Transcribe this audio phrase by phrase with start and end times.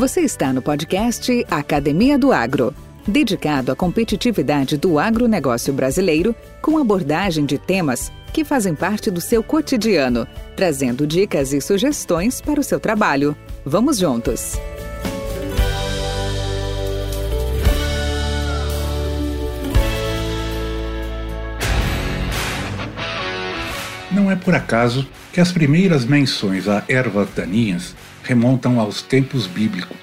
[0.00, 2.74] Você está no podcast Academia do Agro,
[3.06, 9.42] dedicado à competitividade do agronegócio brasileiro, com abordagem de temas que fazem parte do seu
[9.42, 10.26] cotidiano,
[10.56, 13.36] trazendo dicas e sugestões para o seu trabalho.
[13.62, 14.58] Vamos juntos!
[24.10, 27.94] Não é por acaso que as primeiras menções a ervas daninhas
[28.30, 29.96] remontam aos tempos bíblicos.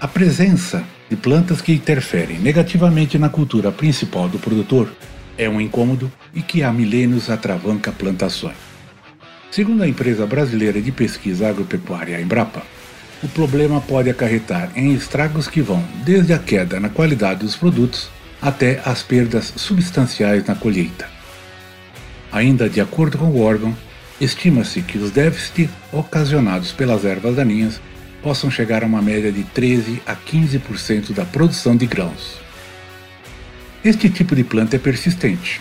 [0.00, 4.88] A presença de plantas que interferem negativamente na cultura principal do produtor
[5.36, 8.54] é um incômodo e que há milênios atravanca plantações.
[9.50, 12.62] Segundo a empresa brasileira de pesquisa agropecuária Embrapa,
[13.24, 18.08] o problema pode acarretar em estragos que vão desde a queda na qualidade dos produtos
[18.40, 21.08] até as perdas substanciais na colheita.
[22.30, 23.76] Ainda de acordo com o órgão,
[24.20, 27.80] Estima-se que os déficits ocasionados pelas ervas daninhas
[28.22, 32.40] possam chegar a uma média de 13 a 15% da produção de grãos.
[33.84, 35.60] Este tipo de planta é persistente.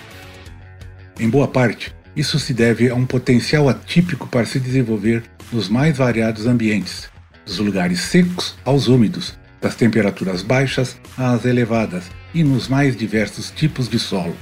[1.20, 5.98] Em boa parte, isso se deve a um potencial atípico para se desenvolver nos mais
[5.98, 7.10] variados ambientes,
[7.46, 13.88] dos lugares secos aos úmidos, das temperaturas baixas às elevadas e nos mais diversos tipos
[13.88, 14.36] de solo.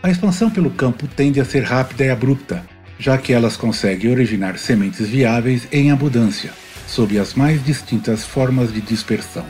[0.00, 2.64] A expansão pelo campo tende a ser rápida e abrupta,
[2.98, 6.52] já que elas conseguem originar sementes viáveis em abundância,
[6.86, 9.44] sob as mais distintas formas de dispersão.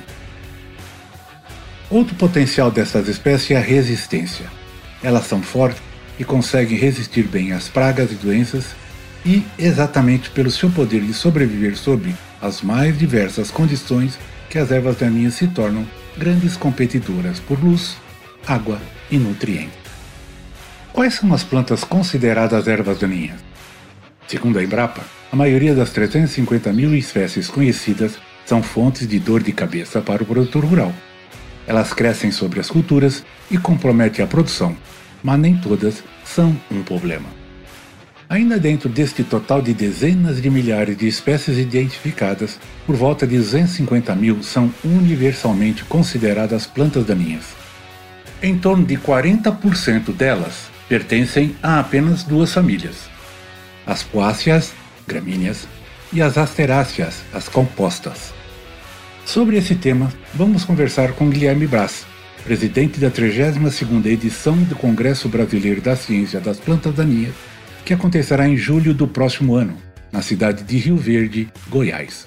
[1.91, 4.47] Outro potencial dessas espécies é a resistência.
[5.03, 5.83] Elas são fortes
[6.19, 8.75] e conseguem resistir bem às pragas e doenças,
[9.27, 14.19] e exatamente pelo seu poder de sobreviver sob as mais diversas condições
[14.49, 17.97] que as ervas daninhas se tornam grandes competidoras por luz,
[18.47, 19.88] água e nutrientes.
[20.93, 23.39] Quais são as plantas consideradas ervas daninhas?
[24.27, 29.53] Segundo a Embrapa, a maioria das 350 mil espécies conhecidas são fontes de dor de
[29.53, 30.93] cabeça para o produtor rural.
[31.67, 34.77] Elas crescem sobre as culturas e comprometem a produção,
[35.23, 37.29] mas nem todas são um problema.
[38.29, 44.15] Ainda dentro deste total de dezenas de milhares de espécies identificadas, por volta de 250
[44.15, 47.55] mil são universalmente consideradas plantas daninhas.
[48.43, 53.09] Em torno de 40% delas pertencem a apenas duas famílias:
[53.87, 54.73] as poáceas,
[55.07, 55.69] gramíneas,
[56.13, 58.33] e as asteráceas, as compostas.
[59.25, 62.07] Sobre esse tema, vamos conversar com Guilherme Brás,
[62.45, 67.35] presidente da 32ª edição do Congresso Brasileiro da Ciência das Plantas Daninhas,
[67.85, 69.77] que acontecerá em julho do próximo ano,
[70.11, 72.27] na cidade de Rio Verde, Goiás.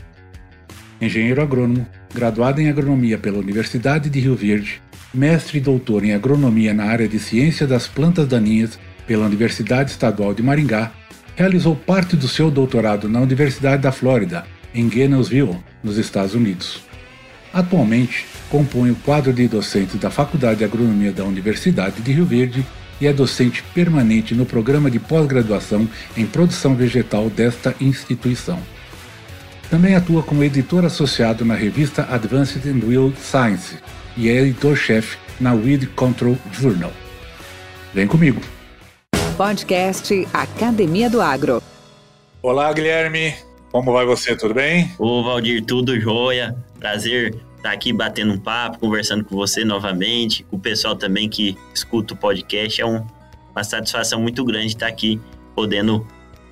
[1.02, 4.80] Engenheiro agrônomo, graduado em agronomia pela Universidade de Rio Verde,
[5.14, 10.34] mestre e doutor em agronomia na área de ciência das plantas daninhas pela Universidade Estadual
[10.34, 10.92] de Maringá,
[11.36, 16.82] realizou parte do seu doutorado na Universidade da Flórida, em Gainesville, nos Estados Unidos.
[17.54, 22.66] Atualmente, compõe o quadro de docentes da Faculdade de Agronomia da Universidade de Rio Verde
[23.02, 28.60] e é docente permanente no programa de pós-graduação em produção vegetal desta instituição.
[29.70, 33.78] Também atua como editor associado na revista Advanced in Wild Science,
[34.18, 36.92] e é editor-chefe na Weed Control Journal.
[37.94, 38.42] Vem comigo.
[39.38, 41.62] Podcast Academia do Agro.
[42.42, 43.34] Olá, Guilherme.
[43.72, 44.36] Como vai você?
[44.36, 44.92] Tudo bem?
[45.00, 46.56] Ô, Valdir, tudo jóia.
[46.80, 51.58] Prazer estar aqui batendo um papo, conversando com você novamente, com o pessoal também que
[51.74, 52.82] escuta o podcast.
[52.82, 53.06] É um,
[53.52, 55.20] uma satisfação muito grande estar aqui
[55.56, 56.06] podendo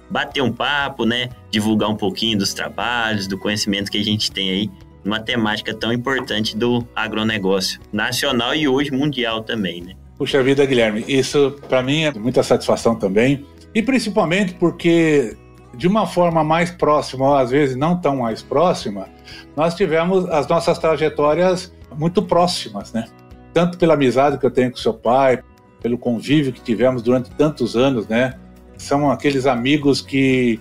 [0.10, 1.30] bater um papo, né?
[1.52, 4.70] Divulgar um pouquinho dos trabalhos, do conhecimento que a gente tem aí
[5.06, 9.94] uma temática tão importante do agronegócio nacional e hoje mundial também, né?
[10.18, 15.38] Puxa vida, Guilherme, isso para mim é muita satisfação também, e principalmente porque
[15.74, 19.08] de uma forma mais próxima, ou às vezes não tão mais próxima,
[19.56, 23.06] nós tivemos as nossas trajetórias muito próximas, né?
[23.54, 25.42] Tanto pela amizade que eu tenho com seu pai,
[25.82, 28.34] pelo convívio que tivemos durante tantos anos, né?
[28.78, 30.60] São aqueles amigos que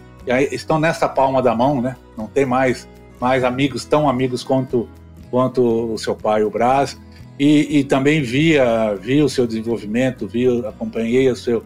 [0.53, 1.97] estão nessa palma da mão, né?
[2.17, 2.89] Não tem mais
[3.21, 4.89] mais amigos, tão amigos quanto,
[5.31, 6.99] quanto o seu pai, o Brás,
[7.39, 11.65] e, e também via, via o seu desenvolvimento, via, acompanhei o seu,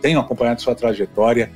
[0.00, 1.50] tenho acompanhado sua trajetória.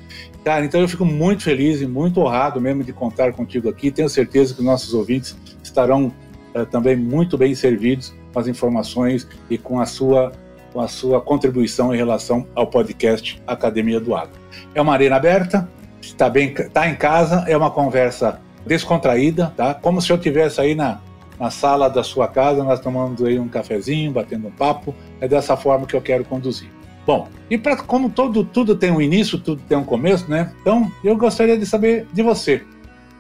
[0.45, 3.91] Cara, então eu fico muito feliz e muito honrado mesmo de contar contigo aqui.
[3.91, 6.13] Tenho certeza que os nossos ouvintes estarão
[6.55, 10.33] uh, também muito bem servidos com as informações e com a sua
[10.73, 14.41] com a sua contribuição em relação ao podcast Academia do Agro.
[14.75, 15.69] É uma arena aberta,
[16.01, 19.75] está bem, está em casa, é uma conversa descontraída, tá?
[19.75, 21.01] Como se eu tivesse aí na,
[21.39, 24.95] na sala da sua casa, nós tomando aí um cafezinho, batendo um papo.
[25.21, 26.71] É dessa forma que eu quero conduzir.
[27.05, 30.53] Bom, e para como todo, tudo tem um início, tudo tem um começo, né?
[30.61, 32.63] Então, eu gostaria de saber de você.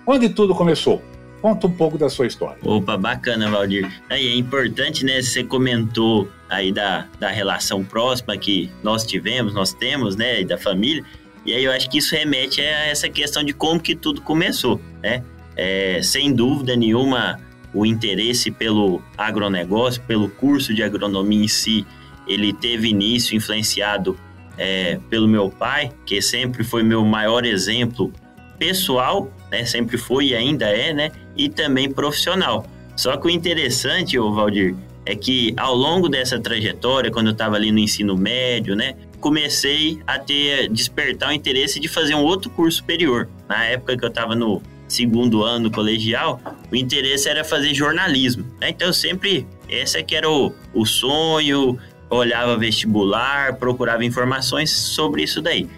[0.06, 1.02] Onde tudo começou?
[1.40, 2.58] Conta um pouco da sua história.
[2.64, 3.90] Opa, bacana, Valdir.
[4.08, 5.20] Aí é importante, né?
[5.20, 10.40] Você comentou aí da, da relação próxima que nós tivemos, nós temos, né?
[10.40, 11.04] E da família.
[11.44, 14.80] E aí eu acho que isso remete a essa questão de como que tudo começou,
[15.02, 15.24] né?
[15.56, 17.38] É, sem dúvida nenhuma,
[17.75, 21.87] o interesse pelo agronegócio, pelo curso de agronomia em si,
[22.26, 24.16] ele teve início influenciado
[24.56, 28.12] é, pelo meu pai, que sempre foi meu maior exemplo
[28.58, 29.64] pessoal, né?
[29.64, 31.10] Sempre foi e ainda é, né?
[31.37, 32.66] E também profissional.
[32.96, 37.56] Só que o interessante, ô Valdir, é que ao longo dessa trajetória, quando eu estava
[37.56, 38.94] ali no ensino médio, né?
[39.20, 43.28] Comecei a ter, despertar o interesse de fazer um outro curso superior.
[43.48, 46.40] Na época que eu estava no segundo ano colegial,
[46.70, 48.44] o interesse era fazer jornalismo.
[48.60, 48.70] Né?
[48.70, 51.78] Então, sempre, esse que era o, o sonho,
[52.10, 55.68] olhava vestibular, procurava informações sobre isso daí.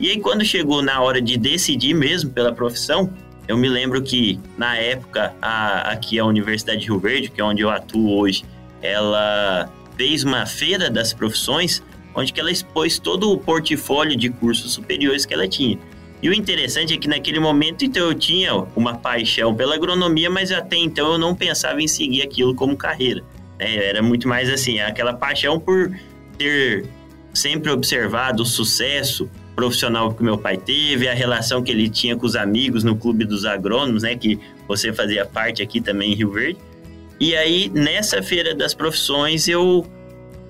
[0.00, 3.12] E aí, quando chegou na hora de decidir mesmo pela profissão,
[3.46, 7.44] eu me lembro que, na época, a, aqui a Universidade de Rio Verde, que é
[7.44, 8.44] onde eu atuo hoje,
[8.80, 11.82] ela fez uma feira das profissões,
[12.14, 15.78] onde que ela expôs todo o portfólio de cursos superiores que ela tinha.
[16.22, 20.52] E o interessante é que naquele momento, então, eu tinha uma paixão pela agronomia, mas
[20.52, 23.24] até então eu não pensava em seguir aquilo como carreira.
[23.58, 23.86] Né?
[23.86, 25.90] Era muito mais assim, aquela paixão por
[26.38, 26.86] ter
[27.34, 32.24] sempre observado o sucesso profissional que meu pai teve, a relação que ele tinha com
[32.24, 36.30] os amigos no Clube dos Agrônomos, né, que você fazia parte aqui também em Rio
[36.30, 36.58] Verde.
[37.20, 39.86] E aí, nessa feira das profissões, eu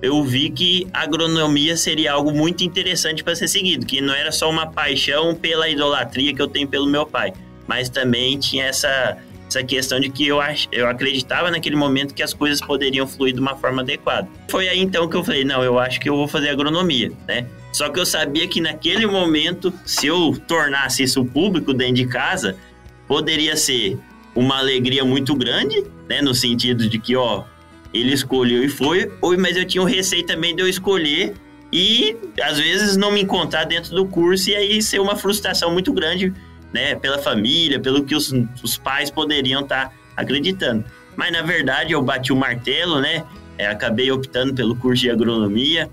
[0.03, 4.49] eu vi que agronomia seria algo muito interessante para ser seguido, que não era só
[4.49, 7.31] uma paixão pela idolatria que eu tenho pelo meu pai,
[7.65, 9.17] mas também tinha essa
[9.47, 13.35] essa questão de que eu, ach, eu acreditava naquele momento que as coisas poderiam fluir
[13.35, 14.27] de uma forma adequada.
[14.49, 17.45] Foi aí então que eu falei, não, eu acho que eu vou fazer agronomia, né?
[17.71, 22.57] Só que eu sabia que naquele momento, se eu tornasse isso público dentro de casa,
[23.07, 23.99] poderia ser
[24.33, 26.19] uma alegria muito grande, né?
[26.19, 27.43] No sentido de que, ó,
[27.93, 31.33] ele escolheu e foi, ou, mas eu tinha o receio também de eu escolher
[31.71, 35.91] e às vezes não me encontrar dentro do curso e aí ser uma frustração muito
[35.93, 36.33] grande,
[36.71, 36.95] né?
[36.95, 40.83] Pela família, pelo que os, os pais poderiam estar tá acreditando.
[41.15, 43.23] Mas na verdade eu bati o martelo, né?
[43.57, 45.89] É, acabei optando pelo curso de agronomia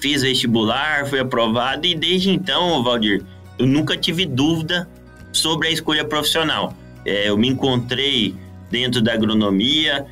[0.00, 3.22] fiz vestibular, fui aprovado e desde então, Valdir,
[3.58, 4.88] eu nunca tive dúvida
[5.32, 6.74] sobre a escolha profissional.
[7.04, 8.34] É, eu me encontrei
[8.70, 10.06] dentro da agronomia,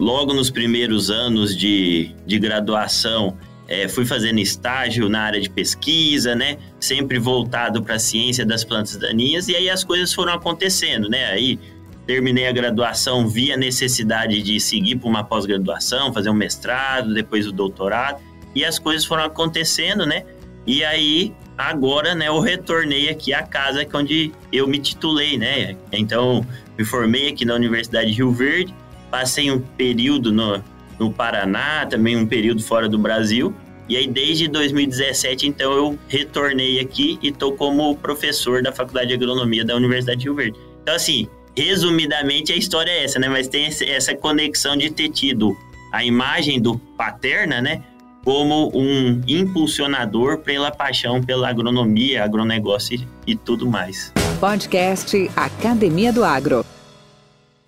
[0.00, 3.36] logo nos primeiros anos de, de graduação,
[3.68, 6.56] é, fui fazendo estágio na área de pesquisa, né?
[6.80, 11.26] Sempre voltado para a ciência das plantas daninhas, e aí as coisas foram acontecendo, né?
[11.26, 11.60] Aí
[12.06, 17.46] terminei a graduação, vi a necessidade de seguir para uma pós-graduação, fazer um mestrado, depois
[17.46, 18.20] o doutorado
[18.54, 20.24] e as coisas foram acontecendo, né?
[20.66, 25.76] E aí, agora, né, eu retornei aqui à casa onde eu me titulei, né?
[25.92, 26.44] Então,
[26.76, 28.74] me formei aqui na Universidade de Rio Verde,
[29.10, 30.62] passei um período no,
[30.98, 33.54] no Paraná, também um período fora do Brasil.
[33.88, 39.14] E aí, desde 2017, então, eu retornei aqui e estou como professor da Faculdade de
[39.14, 40.58] Agronomia da Universidade de Rio Verde.
[40.82, 41.26] Então, assim,
[41.56, 43.28] resumidamente, a história é essa, né?
[43.28, 45.56] Mas tem essa conexão de ter tido
[45.92, 47.82] a imagem do Paterna, né?
[48.24, 54.12] como um impulsionador pela paixão pela agronomia, agronegócio e, tudo mais.
[54.38, 56.64] Podcast Academia do Agro.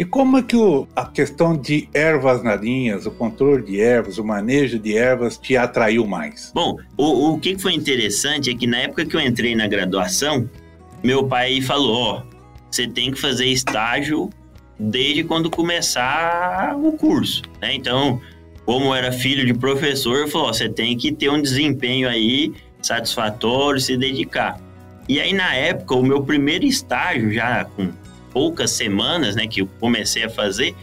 [0.02, 4.24] E como é que o, a questão de ervas narinhas, o controle de ervas, o
[4.24, 6.50] manejo de ervas te atraiu mais?
[6.52, 10.50] Bom, o, o que foi interessante é que na época que eu entrei na graduação,
[11.04, 12.22] meu pai falou: ó,
[12.68, 14.28] você tem que fazer estágio
[14.76, 17.72] desde quando começar o curso, né?
[17.72, 18.20] Então,
[18.66, 23.96] como era filho de professor, falou: você tem que ter um desempenho aí satisfatório, se
[23.96, 24.58] dedicar.
[25.08, 27.92] E aí, na época, o meu primeiro estágio, já com
[28.32, 30.74] poucas semanas, né, que eu comecei a fazer,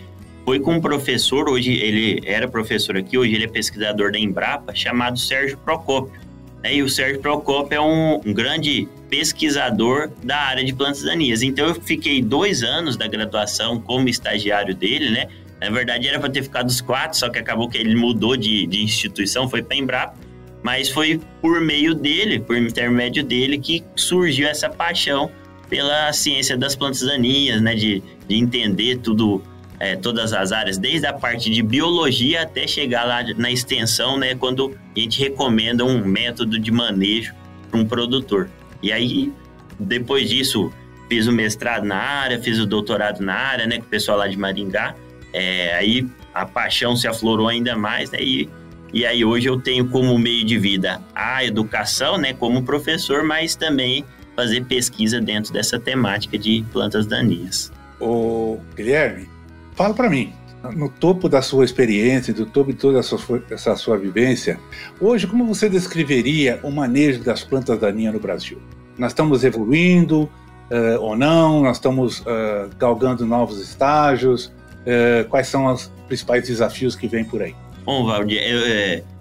[0.45, 4.73] foi com um professor, hoje ele era professor aqui, hoje ele é pesquisador da Embrapa,
[4.73, 6.19] chamado Sérgio Procópio.
[6.63, 6.75] Né?
[6.75, 11.41] E o Sérgio Procópio é um, um grande pesquisador da área de plantas daninhas.
[11.41, 15.27] Então, eu fiquei dois anos da graduação como estagiário dele, né?
[15.59, 18.65] Na verdade, era para ter ficado os quatro, só que acabou que ele mudou de,
[18.65, 20.15] de instituição, foi para Embrapa.
[20.63, 25.29] Mas foi por meio dele, por intermédio dele, que surgiu essa paixão
[25.69, 27.75] pela ciência das plantas daninhas, né?
[27.75, 29.41] De, de entender tudo,
[29.79, 34.35] é, todas as áreas, desde a parte de biologia até chegar lá na extensão, né?
[34.35, 37.33] Quando a gente recomenda um método de manejo
[37.69, 38.49] para um produtor.
[38.81, 39.31] E aí,
[39.79, 40.71] depois disso,
[41.07, 43.77] fiz o mestrado na área, fiz o doutorado na área, né?
[43.77, 44.95] Com o pessoal lá de Maringá.
[45.31, 48.19] É, aí a paixão se aflorou ainda mais, né?
[48.19, 48.49] E,
[48.91, 52.33] e aí hoje eu tenho como meio de vida a educação, né?
[52.33, 54.03] Como professor, mas também
[54.39, 57.71] fazer pesquisa dentro dessa temática de plantas daninhas.
[57.99, 59.27] O Guilherme,
[59.75, 60.31] fala para mim,
[60.75, 64.57] no topo da sua experiência, do topo de toda essa sua, essa sua vivência,
[65.01, 68.61] hoje como você descreveria o manejo das plantas daninhas no Brasil?
[68.97, 71.63] Nós estamos evoluindo uh, ou não?
[71.63, 74.45] Nós estamos uh, galgando novos estágios?
[74.45, 77.53] Uh, quais são os principais desafios que vêm por aí?
[77.83, 78.41] Bom, Valdir,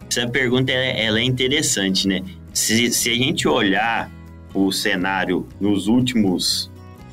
[0.08, 2.22] essa pergunta ela é interessante, né?
[2.52, 4.10] Se, se a gente olhar
[4.54, 6.70] o cenário nos últimos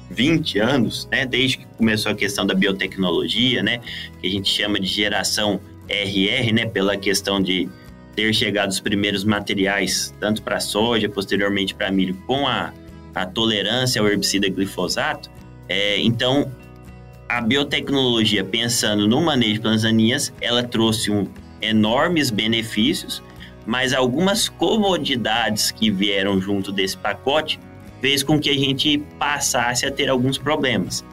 [0.10, 3.82] 20 anos, né, desde que começou a questão da biotecnologia, né,
[4.22, 7.70] que a gente chama de geração RR, né, pela questão de
[8.16, 12.72] ter chegado os primeiros materiais, tanto para soja, posteriormente para milho, com a,
[13.14, 15.30] a tolerância ao herbicida glifosato.
[15.68, 16.50] É, então,
[17.28, 21.28] a biotecnologia, pensando no manejo de plantas ela trouxe um,
[21.62, 23.22] enormes benefícios,
[23.66, 27.60] mas algumas comodidades que vieram junto desse pacote
[28.02, 31.04] fez com que a gente passasse a ter alguns problemas.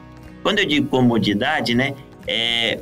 [0.42, 1.94] Quando eu digo comodidade, né,
[2.26, 2.80] é,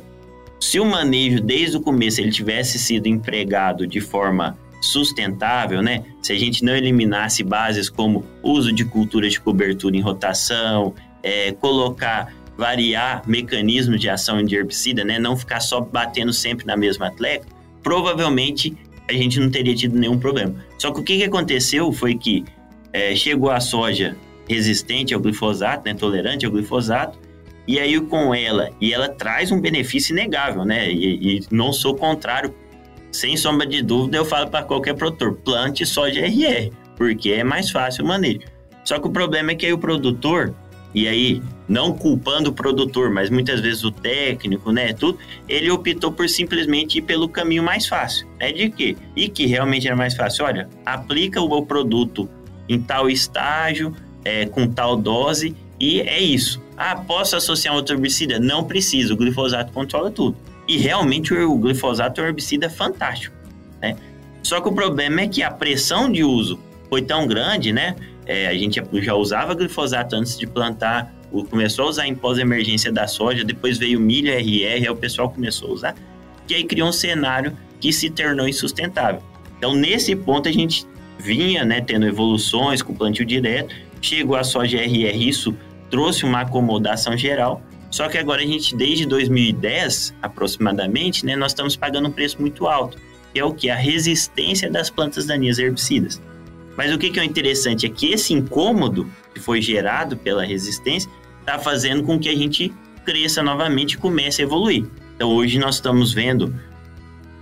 [0.59, 6.33] se o manejo desde o começo ele tivesse sido empregado de forma sustentável, né, se
[6.33, 12.33] a gente não eliminasse bases como uso de culturas de cobertura em rotação, é, colocar
[12.57, 17.45] variar mecanismos de ação de herbicida, né, não ficar só batendo sempre na mesma atleta,
[17.81, 18.75] provavelmente
[19.11, 20.55] a gente não teria tido nenhum problema.
[20.77, 22.43] Só que o que, que aconteceu foi que
[22.93, 24.15] é, chegou a soja
[24.47, 27.17] resistente ao glifosato, né, tolerante ao glifosato,
[27.67, 30.91] e aí com ela, e ela traz um benefício inegável, né?
[30.91, 32.53] E, e não sou contrário,
[33.11, 37.69] sem sombra de dúvida, eu falo para qualquer produtor, plante soja RR, porque é mais
[37.69, 38.39] fácil o manejo.
[38.83, 40.55] Só que o problema é que aí o produtor,
[40.93, 45.17] e aí não culpando o produtor, mas muitas vezes o técnico, né, tudo,
[45.47, 48.27] ele optou por simplesmente ir pelo caminho mais fácil.
[48.39, 48.97] É de quê?
[49.15, 50.45] E que realmente era mais fácil.
[50.45, 52.29] Olha, aplica o produto
[52.67, 56.61] em tal estágio, é, com tal dose, e é isso.
[56.77, 58.39] Ah, posso associar outro herbicida?
[58.39, 60.35] Não precisa, o glifosato controla tudo.
[60.67, 63.35] E realmente o glifosato é um herbicida fantástico,
[63.81, 63.95] né?
[64.43, 67.95] Só que o problema é que a pressão de uso foi tão grande, né?
[68.25, 71.13] É, a gente já usava glifosato antes de plantar,
[71.49, 75.69] começou a usar em pós-emergência da soja, depois veio milho RR, aí o pessoal começou
[75.69, 75.95] a usar,
[76.47, 79.21] que aí criou um cenário que se tornou insustentável.
[79.57, 80.85] Então, nesse ponto, a gente
[81.17, 85.55] vinha né, tendo evoluções com plantio direto, chegou a soja RR, isso
[85.89, 91.75] trouxe uma acomodação geral, só que agora a gente, desde 2010 aproximadamente, né, nós estamos
[91.75, 92.97] pagando um preço muito alto,
[93.33, 93.69] que é o que?
[93.69, 96.21] A resistência das plantas daninhas herbicidas.
[96.81, 101.07] Mas o que, que é interessante é que esse incômodo que foi gerado pela resistência
[101.39, 102.73] está fazendo com que a gente
[103.05, 104.87] cresça novamente e comece a evoluir.
[105.15, 106.55] Então hoje nós estamos vendo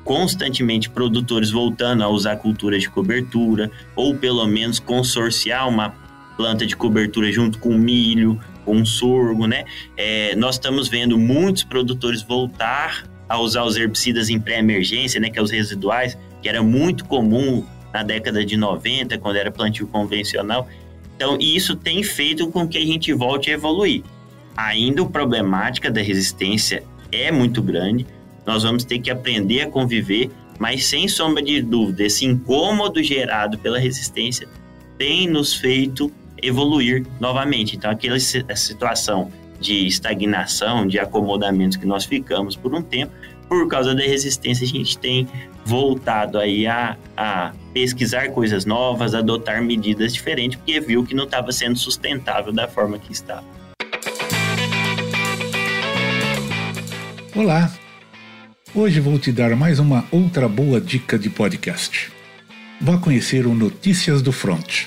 [0.04, 5.96] constantemente produtores voltando a usar culturas de cobertura, ou pelo menos consorciar uma
[6.36, 9.64] planta de cobertura junto com milho, com sorgo, né?
[9.96, 15.30] É, nós estamos vendo muitos produtores voltar a usar os herbicidas em pré-emergência, né?
[15.30, 19.88] Que é os residuais, que era muito comum na década de 90, quando era plantio
[19.88, 20.68] convencional.
[21.16, 24.04] Então, isso tem feito com que a gente volte a evoluir.
[24.56, 28.06] Ainda a problemática da resistência é muito grande,
[28.46, 33.58] nós vamos ter que aprender a conviver, mas sem sombra de dúvida, esse incômodo gerado
[33.58, 34.48] pela resistência
[34.98, 37.76] tem nos feito evoluir novamente.
[37.76, 43.12] Então, aquela situação de estagnação, de acomodamento que nós ficamos por um tempo,
[43.50, 45.28] por causa da resistência, a gente tem
[45.66, 51.52] voltado aí a, a pesquisar coisas novas, adotar medidas diferentes, porque viu que não estava
[51.52, 53.44] sendo sustentável da forma que estava.
[57.36, 57.72] Olá,
[58.76, 62.12] Hoje vou te dar mais uma outra boa dica de podcast.
[62.80, 64.86] Vá conhecer o Notícias do Front.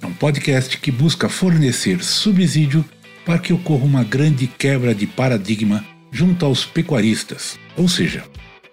[0.00, 2.84] É um podcast que busca fornecer subsídio
[3.26, 8.22] para que ocorra uma grande quebra de paradigma junto aos pecuaristas, ou seja,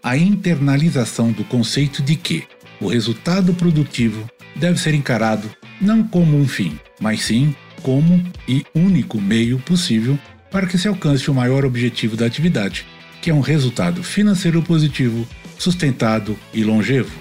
[0.04, 2.44] a internalização do conceito de que
[2.82, 5.50] o resultado produtivo deve ser encarado
[5.80, 10.20] não como um fim, mas sim como e único meio possível
[10.52, 12.86] para que se alcance o maior objetivo da atividade,
[13.22, 15.26] que é um resultado financeiro positivo,
[15.58, 17.18] sustentado e longevo.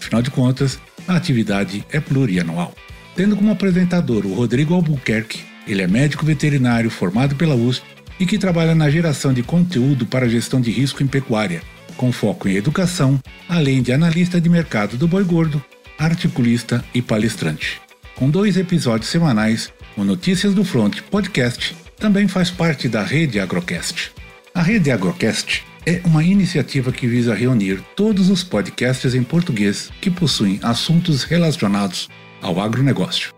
[0.00, 2.72] Afinal de contas, a atividade é plurianual.
[3.16, 8.38] Tendo como apresentador o Rodrigo Albuquerque, ele é médico veterinário formado pela USP e que
[8.38, 11.62] trabalha na geração de conteúdo para gestão de risco em pecuária,
[11.96, 15.62] com foco em educação, além de analista de mercado do boi gordo,
[15.98, 17.80] articulista e palestrante.
[18.14, 24.12] Com dois episódios semanais, o Notícias do Front Podcast também faz parte da rede Agrocast.
[24.54, 30.10] A Rede Agrocast é uma iniciativa que visa reunir todos os podcasts em português que
[30.10, 32.08] possuem assuntos relacionados
[32.40, 33.32] ao agronegócio.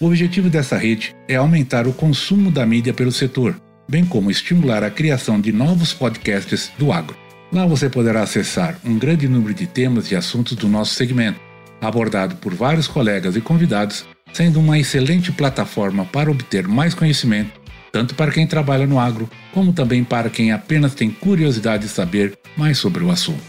[0.00, 3.54] O objetivo dessa rede é aumentar o consumo da mídia pelo setor,
[3.90, 7.16] bem como estimular a criação de novos podcasts do agro.
[7.52, 11.40] Lá você poderá acessar um grande número de temas e assuntos do nosso segmento,
[11.80, 18.14] abordado por vários colegas e convidados, sendo uma excelente plataforma para obter mais conhecimento, tanto
[18.14, 22.78] para quem trabalha no agro, como também para quem apenas tem curiosidade de saber mais
[22.78, 23.42] sobre o assunto.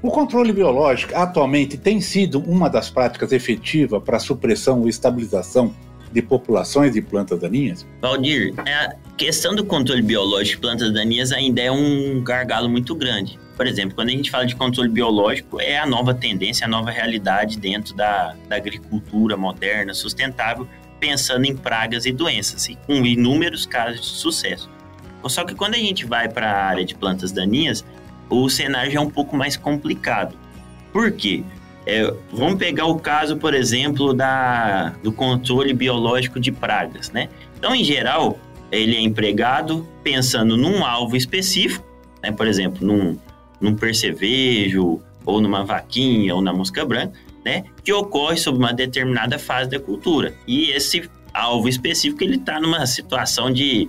[0.06, 5.74] O controle biológico atualmente tem sido uma das práticas efetivas para a supressão ou estabilização
[6.12, 7.84] de populações de plantas daninhas?
[8.00, 13.36] Valdir, a questão do controle biológico de plantas daninhas ainda é um gargalo muito grande.
[13.56, 16.92] Por exemplo, quando a gente fala de controle biológico, é a nova tendência, a nova
[16.92, 20.68] realidade dentro da, da agricultura moderna, sustentável,
[21.00, 24.70] pensando em pragas e doenças, e com inúmeros casos de sucesso.
[25.28, 27.84] Só que quando a gente vai para a área de plantas daninhas,
[28.28, 30.36] o cenário já é um pouco mais complicado.
[30.92, 31.42] Por quê?
[31.86, 37.28] É, vamos pegar o caso, por exemplo, da, do controle biológico de pragas, né?
[37.56, 38.38] Então, em geral,
[38.72, 41.86] ele é empregado pensando num alvo específico,
[42.22, 42.32] né?
[42.32, 43.16] por exemplo, num,
[43.60, 47.12] num percevejo, ou numa vaquinha, ou na mosca branca,
[47.44, 47.64] né?
[47.84, 50.34] Que ocorre sob uma determinada fase da cultura.
[50.46, 53.88] E esse alvo específico, ele está numa situação de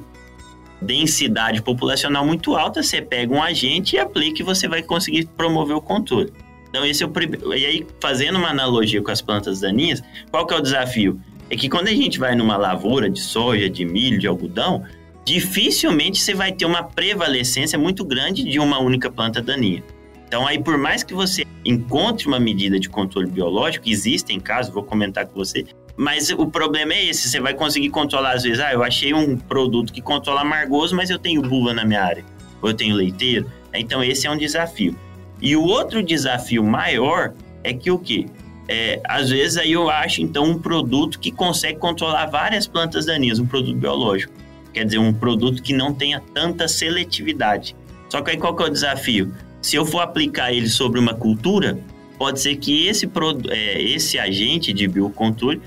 [0.81, 5.75] densidade populacional muito alta, você pega um agente e aplica e você vai conseguir promover
[5.75, 6.31] o controle.
[6.69, 7.53] Então, esse é o primeiro.
[7.53, 11.19] E aí, fazendo uma analogia com as plantas daninhas, qual que é o desafio?
[11.49, 14.83] É que quando a gente vai numa lavoura de soja, de milho, de algodão,
[15.25, 19.83] dificilmente você vai ter uma prevalecência muito grande de uma única planta daninha.
[20.27, 24.83] Então, aí, por mais que você encontre uma medida de controle biológico, existem casos, vou
[24.83, 25.65] comentar com você,
[25.97, 29.35] mas o problema é esse: você vai conseguir controlar, às vezes, ah, eu achei um
[29.35, 32.23] produto que controla amargoso, mas eu tenho buva na minha área,
[32.61, 33.51] ou eu tenho leiteiro.
[33.73, 34.95] Então, esse é um desafio.
[35.41, 37.33] E o outro desafio maior
[37.63, 38.27] é que o quê?
[38.67, 43.39] É, às vezes aí eu acho então um produto que consegue controlar várias plantas daninhas,
[43.39, 44.33] um produto biológico.
[44.73, 47.75] Quer dizer, um produto que não tenha tanta seletividade.
[48.09, 49.33] Só que aí qual que é o desafio?
[49.61, 51.79] Se eu for aplicar ele sobre uma cultura,
[52.17, 53.09] pode ser que esse,
[53.49, 55.61] é, esse agente de biocontrole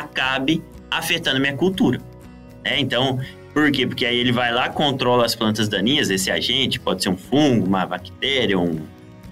[0.00, 2.00] acabe afetando minha cultura.
[2.64, 3.18] É, então,
[3.52, 3.86] por quê?
[3.86, 7.66] Porque aí ele vai lá, controla as plantas daninhas, esse agente, pode ser um fungo,
[7.66, 8.80] uma bactéria, um,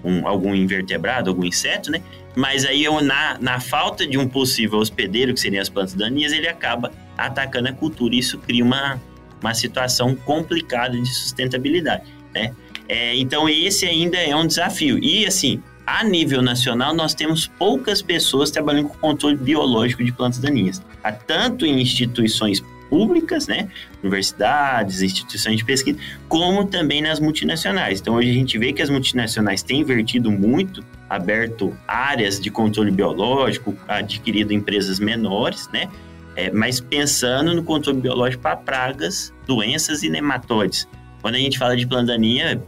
[0.03, 2.01] um, algum invertebrado, algum inseto, né?
[2.35, 6.31] Mas aí, eu, na, na falta de um possível hospedeiro, que seriam as plantas daninhas,
[6.31, 8.15] ele acaba atacando a cultura.
[8.15, 9.01] E isso cria uma,
[9.41, 12.53] uma situação complicada de sustentabilidade, né?
[12.87, 14.97] É, então, esse ainda é um desafio.
[14.99, 15.61] E, assim,
[15.99, 20.81] a nível nacional, nós temos poucas pessoas trabalhando com controle biológico de plantas daninhas.
[21.03, 23.67] Há tanto em instituições públicas, né,
[24.01, 25.99] universidades, instituições de pesquisa,
[26.29, 27.99] como também nas multinacionais.
[27.99, 32.91] Então hoje a gente vê que as multinacionais têm invertido muito, aberto áreas de controle
[32.91, 35.89] biológico, adquirido empresas menores, né,
[36.37, 40.87] é, mas pensando no controle biológico para pragas, doenças e nematóides.
[41.21, 42.61] Quando a gente fala de plantaninha,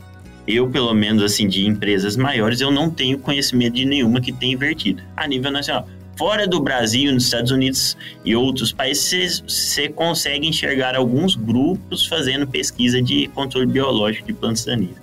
[0.47, 4.53] eu, pelo menos, assim, de empresas maiores, eu não tenho conhecimento de nenhuma que tenha
[4.53, 5.88] invertido a nível nacional.
[6.17, 12.45] Fora do Brasil, nos Estados Unidos e outros países, você consegue enxergar alguns grupos fazendo
[12.45, 15.01] pesquisa de controle biológico de plantas daninhas.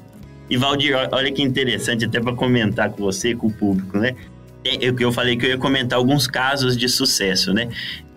[0.48, 4.14] E Valdir, olha que interessante, até para comentar com você, com o público, né?
[4.64, 7.68] Eu, eu falei que eu ia comentar alguns casos de sucesso, né?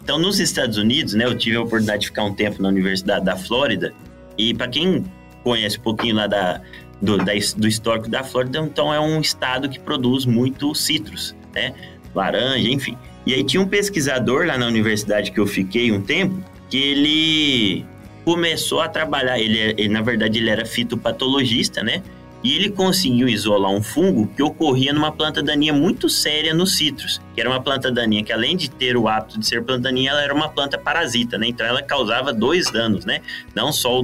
[0.04, 3.24] Então, nos Estados Unidos, né, eu tive a oportunidade de ficar um tempo na Universidade
[3.24, 3.94] da Flórida,
[4.38, 5.06] e para quem
[5.44, 6.62] conhece um pouquinho lá da,
[7.02, 11.74] do, da, do histórico da Flórida, então é um estado que produz muito citros, né?
[12.14, 12.98] laranja, enfim.
[13.26, 17.86] E aí tinha um pesquisador lá na universidade que eu fiquei um tempo, que ele
[18.26, 22.02] começou a trabalhar, ele, ele na verdade ele era fitopatologista, né?
[22.44, 27.22] E ele conseguiu isolar um fungo que ocorria numa planta daninha muito séria nos citros,
[27.34, 30.12] que era uma planta daninha que além de ter o hábito de ser planta daninha,
[30.12, 31.48] ela era uma planta parasita, né?
[31.48, 33.22] Então ela causava dois danos, né?
[33.56, 34.02] Não só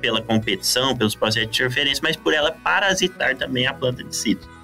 [0.00, 4.58] pela competição, pelos processos de interferência, mas por ela parasitar também a planta de citros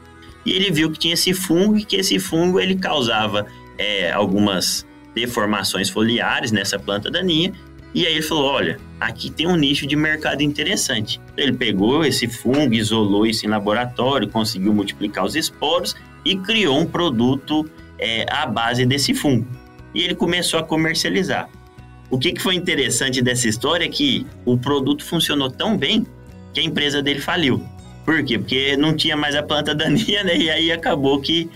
[0.45, 3.47] e ele viu que tinha esse fungo e que esse fungo ele causava
[3.79, 7.53] é, algumas deformações foliares nessa planta daninha.
[7.95, 11.21] E aí ele falou: olha, aqui tem um nicho de mercado interessante.
[11.37, 16.87] Ele pegou esse fungo, isolou isso em laboratório, conseguiu multiplicar os esporos e criou um
[16.87, 19.47] produto é, à base desse fungo.
[19.95, 21.49] E ele começou a comercializar.
[22.11, 26.07] O que, que foi interessante dessa história é que o produto funcionou tão bem
[26.53, 27.63] que a empresa dele faliu.
[28.05, 28.39] Por quê?
[28.39, 30.37] Porque não tinha mais a planta daninha, né?
[30.37, 31.49] E aí acabou que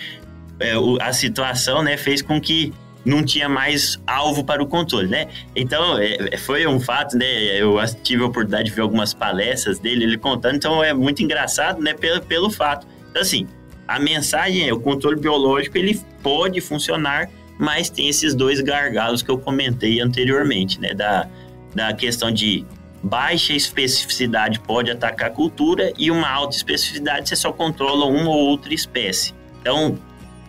[0.61, 2.73] é, a situação né, fez com que
[3.09, 5.29] não tinha mais alvo para o controle, né?
[5.57, 7.27] Então, é, foi um fato, né?
[7.59, 11.81] Eu tive a oportunidade de ver algumas palestras dele, ele contando, então é muito engraçado,
[11.81, 11.95] né?
[11.95, 12.87] Pelo, pelo fato.
[13.11, 13.49] Então, assim,
[13.87, 19.31] a mensagem é, o controle biológico, ele pode funcionar, mas tem esses dois gargalos que
[19.31, 20.93] eu comentei anteriormente, né?
[20.93, 21.27] Da,
[21.75, 22.67] da questão de
[23.03, 28.49] baixa especificidade pode atacar a cultura e uma alta especificidade você só controla uma ou
[28.49, 29.33] outra espécie.
[29.61, 29.97] Então,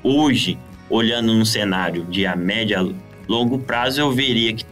[0.03, 0.57] hoje,
[0.89, 2.79] olhando no cenário de a média
[3.27, 4.65] longo prazo, eu veria que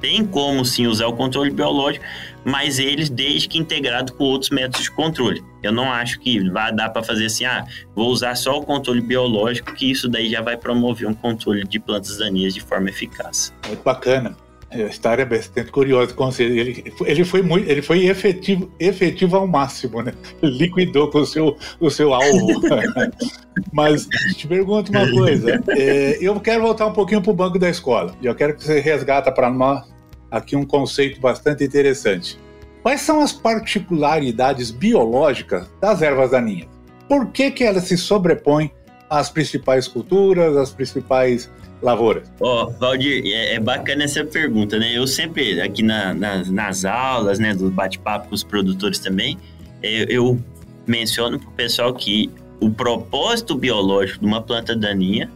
[0.00, 2.04] tem como sim usar o controle biológico,
[2.44, 5.42] mas eles desde que integrado com outros métodos de controle.
[5.62, 9.00] Eu não acho que vai dar para fazer assim, ah, vou usar só o controle
[9.00, 13.52] biológico, que isso daí já vai promover um controle de plantas daninhas de forma eficaz.
[13.66, 14.36] Muito bacana.
[14.84, 16.14] A história é bastante curiosa.
[16.38, 20.12] Ele, ele foi muito, ele foi efetivo, efetivo ao máximo, né?
[20.42, 22.60] Liquidou com o seu, o seu alvo.
[23.72, 25.62] Mas te pergunto uma coisa.
[25.70, 28.14] É, eu quero voltar um pouquinho para o banco da escola.
[28.20, 29.84] E eu quero que você resgata para nós
[30.30, 32.38] aqui um conceito bastante interessante.
[32.82, 36.68] Quais são as particularidades biológicas das ervas daninhas?
[37.08, 38.70] Por que, que elas se sobrepõem
[39.08, 41.50] às principais culturas, às principais
[41.82, 42.30] lavouras?
[42.40, 44.96] Ó, oh, Valdir, é, é, bacana essa pergunta, né?
[44.96, 49.38] Eu sempre, aqui na, nas, nas aulas, né, do bate-papo com os produtores também,
[49.82, 50.44] eu, é, eu
[50.86, 55.30] menciono para o pessoal que o propósito biológico de uma planta daninha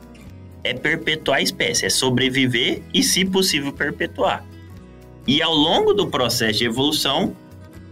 [0.62, 4.44] é perpetuar a espécie, é sobreviver e, se possível, perpetuar.
[5.26, 7.34] E ao longo do processo de evolução,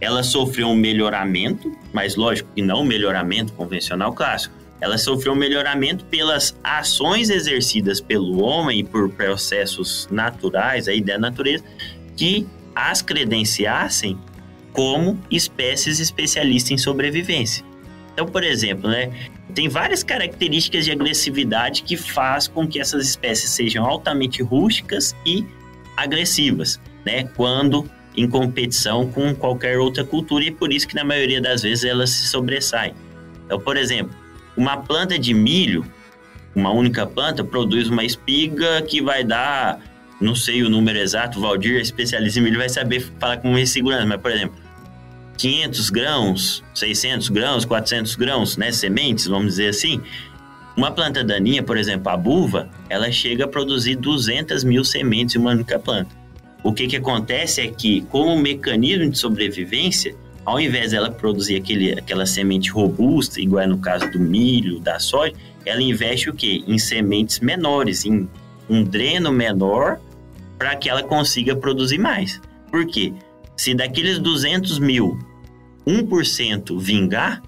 [0.01, 4.55] ela sofreu um melhoramento, mas lógico que não um melhoramento convencional clássico.
[4.81, 11.63] Ela sofreu um melhoramento pelas ações exercidas pelo homem por processos naturais aí da natureza
[12.15, 14.17] que as credenciassem
[14.71, 17.65] como espécies especialistas em sobrevivência.
[18.13, 19.11] Então, por exemplo, né,
[19.53, 25.45] tem várias características de agressividade que faz com que essas espécies sejam altamente rústicas e
[25.97, 31.41] agressivas, né, quando em competição com qualquer outra cultura e por isso que na maioria
[31.41, 32.93] das vezes elas se sobressaem.
[33.45, 34.15] Então, por exemplo,
[34.59, 35.85] uma planta de milho,
[36.53, 39.79] uma única planta, produz uma espiga que vai dar,
[40.19, 44.05] não sei o número exato, o Valdir, especialista em milho, vai saber falar com segurança,
[44.05, 44.57] mas, por exemplo,
[45.37, 50.01] 500 grãos, 600 grãos, 400 grãos, né, sementes, vamos dizer assim.
[50.75, 55.39] Uma planta daninha, por exemplo, a buva, ela chega a produzir 200 mil sementes em
[55.39, 56.13] uma única planta.
[56.61, 60.13] O que, que acontece é que, como mecanismo de sobrevivência,
[60.45, 64.99] ao invés dela produzir aquele, aquela semente robusta, igual é no caso do milho, da
[64.99, 65.33] soja,
[65.65, 66.63] ela investe o quê?
[66.67, 68.27] Em sementes menores, em
[68.69, 69.99] um dreno menor,
[70.57, 72.41] para que ela consiga produzir mais.
[72.71, 73.13] Por quê?
[73.55, 75.19] Se daqueles 200 mil,
[75.85, 77.41] 1% vingar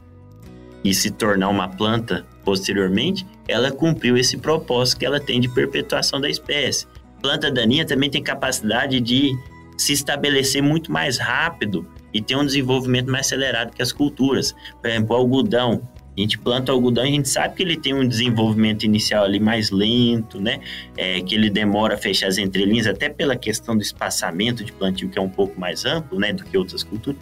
[0.84, 6.20] e se tornar uma planta posteriormente, ela cumpriu esse propósito que ela tem de perpetuação
[6.20, 6.88] da espécie.
[7.22, 9.32] Planta daninha também tem capacidade de
[9.78, 14.56] se estabelecer muito mais rápido e ter um desenvolvimento mais acelerado que as culturas.
[14.82, 15.82] Por exemplo, o algodão.
[16.18, 19.24] A gente planta o algodão e a gente sabe que ele tem um desenvolvimento inicial
[19.24, 20.60] ali mais lento, né?
[20.98, 25.08] É, que ele demora a fechar as entrelinhas, até pela questão do espaçamento de plantio,
[25.10, 26.34] que é um pouco mais amplo, né?
[26.34, 27.20] Do que outras culturas.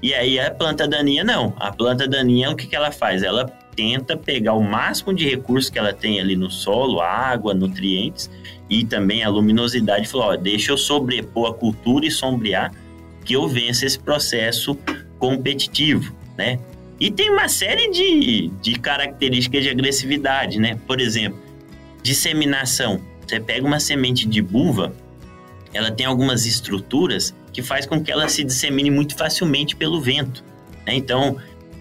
[0.00, 1.52] E aí a planta daninha não.
[1.58, 3.24] A planta daninha, o que, que ela faz?
[3.24, 8.30] Ela tenta pegar o máximo de recursos que ela tem ali no solo, água, nutrientes
[8.70, 10.08] e também a luminosidade.
[10.08, 12.72] Falou, ó, deixa eu sobrepor a cultura e sombrear
[13.28, 14.74] que eu vença esse processo
[15.18, 16.58] competitivo, né?
[16.98, 20.80] E tem uma série de, de características de agressividade, né?
[20.86, 21.38] Por exemplo,
[22.02, 22.98] disseminação.
[23.26, 24.94] Você pega uma semente de buva,
[25.74, 30.42] ela tem algumas estruturas que faz com que ela se dissemine muito facilmente pelo vento.
[30.86, 30.94] Né?
[30.94, 31.36] Então,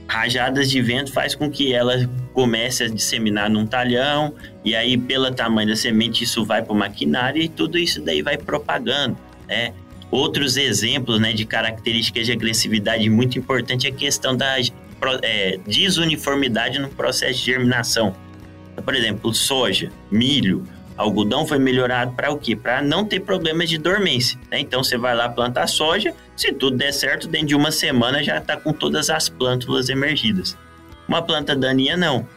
[0.06, 4.34] rajadas de vento faz com que ela comece a disseminar num talhão
[4.66, 8.22] e aí pelo tamanho da semente isso vai para o maquinário e tudo isso daí
[8.22, 9.74] vai propagando, né?
[10.10, 14.58] Outros exemplos né, de características de agressividade muito importante é a questão da
[15.22, 18.16] é, desuniformidade no processo de germinação.
[18.72, 20.64] Então, por exemplo, soja, milho,
[20.98, 22.56] algodão foi melhorado para o quê?
[22.56, 24.40] Para não ter problemas de dormência.
[24.50, 24.60] Né?
[24.60, 28.38] Então você vai lá plantar soja, se tudo der certo, dentro de uma semana já
[28.38, 30.58] está com todas as plântulas emergidas.
[31.08, 32.28] Uma planta daninha não.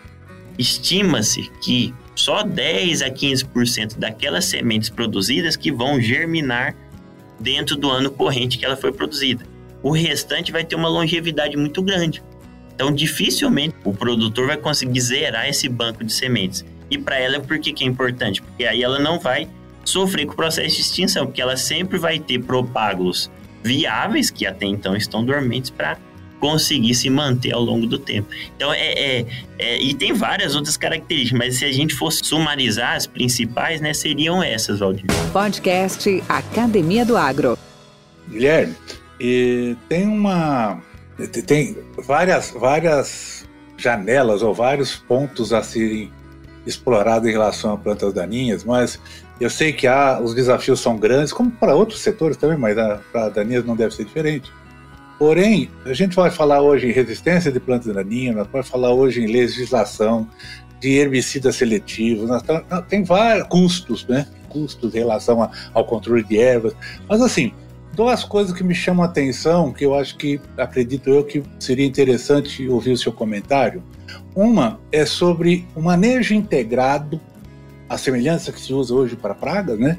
[0.59, 6.74] Estima-se que só 10 a 15% daquelas sementes produzidas que vão germinar
[7.40, 9.44] dentro do ano corrente que ela foi produzida.
[9.83, 12.22] O restante vai ter uma longevidade muito grande.
[12.74, 16.64] Então, dificilmente o produtor vai conseguir zerar esse banco de sementes.
[16.90, 18.42] E para ela, por que, que é importante?
[18.42, 19.48] Porque aí ela não vai
[19.85, 23.31] sofrer com o processo de extinção, porque ela sempre vai ter propágulos
[23.62, 25.98] viáveis que até então estão dormentes para
[26.40, 28.29] conseguir se manter ao longo do tempo.
[28.57, 29.26] Então, é, é,
[29.59, 33.92] é, e tem várias outras características, mas se a gente fosse sumarizar as principais, né,
[33.94, 35.05] seriam essas, Valdir.
[35.33, 37.57] Podcast Academia do Agro.
[38.29, 38.74] Guilherme,
[39.88, 40.81] tem uma
[41.46, 46.11] tem várias várias janelas ou vários pontos a serem
[46.66, 48.98] explorados em relação a plantas daninhas, mas
[49.40, 52.76] eu sei que há, os desafios são grandes, como para outros setores também, mas
[53.11, 54.53] para daninhas não deve ser diferente.
[55.20, 59.26] Porém, a gente vai falar hoje em resistência de plantas daninhas, vai falar hoje em
[59.26, 60.26] legislação
[60.80, 62.30] de herbicidas seletivos,
[62.88, 64.26] tem vários custos, né?
[64.48, 66.74] Custos em relação a, ao controle de ervas.
[67.06, 67.52] Mas assim,
[67.92, 71.85] duas coisas que me chamam a atenção, que eu acho que, acredito eu, que seria
[71.85, 73.83] interessante ouvir o seu comentário.
[74.35, 77.20] Uma é sobre o manejo integrado,
[77.90, 79.98] a semelhança que se usa hoje para pragas, né?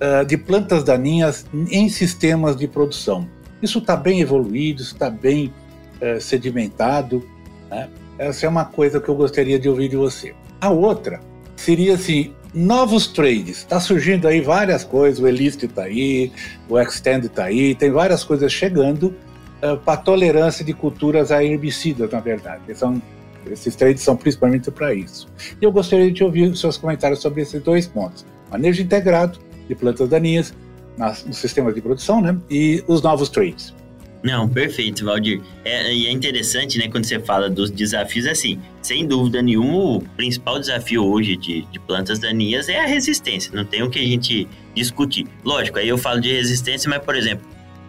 [0.00, 3.28] Ah, de plantas daninhas em sistemas de produção.
[3.62, 5.52] Isso está bem evoluído, está bem
[6.00, 7.24] é, sedimentado.
[7.70, 7.88] Né?
[8.18, 10.34] Essa é uma coisa que eu gostaria de ouvir de você.
[10.60, 11.20] A outra
[11.56, 13.58] seria assim, novos trades.
[13.58, 16.32] Está surgindo aí várias coisas, o Elist está aí,
[16.68, 19.14] o Extend está aí, tem várias coisas chegando
[19.62, 22.62] uh, para tolerância de culturas a herbicidas, na verdade.
[22.74, 23.00] São,
[23.50, 25.28] esses trades são principalmente para isso.
[25.60, 28.26] E eu gostaria de ouvir os seus comentários sobre esses dois pontos.
[28.50, 30.52] Manejo integrado de plantas daninhas
[30.96, 32.36] nas, nos sistemas de produção, né?
[32.50, 33.74] E os novos trades.
[34.22, 35.40] Não, perfeito, Valdir.
[35.64, 40.00] É, e é interessante, né, quando você fala dos desafios, assim, sem dúvida nenhuma, o
[40.16, 44.04] principal desafio hoje de, de plantas daninhas é a resistência, não tem o que a
[44.04, 45.26] gente discutir.
[45.44, 47.44] Lógico, aí eu falo de resistência, mas, por exemplo,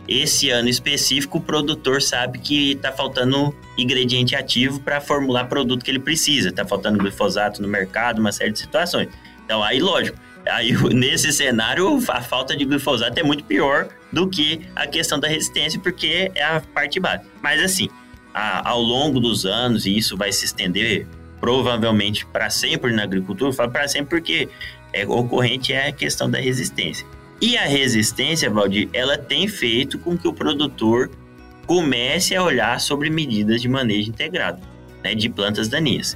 [0.07, 5.91] esse ano específico, o produtor sabe que está faltando ingrediente ativo para formular produto que
[5.91, 9.07] ele precisa, está faltando glifosato no mercado, uma série de situações.
[9.45, 14.61] Então, aí, lógico, Aí, nesse cenário, a falta de glifosato é muito pior do que
[14.75, 17.25] a questão da resistência, porque é a parte básica.
[17.41, 17.89] Mas, assim,
[18.33, 21.07] a, ao longo dos anos, e isso vai se estender
[21.39, 24.49] provavelmente para sempre na agricultura, eu falo para sempre porque
[24.93, 27.05] é, ocorrente é a questão da resistência.
[27.41, 31.09] E a resistência, Valdir, ela tem feito com que o produtor
[31.65, 34.61] comece a olhar sobre medidas de manejo integrado
[35.03, 36.15] né, de plantas daninhas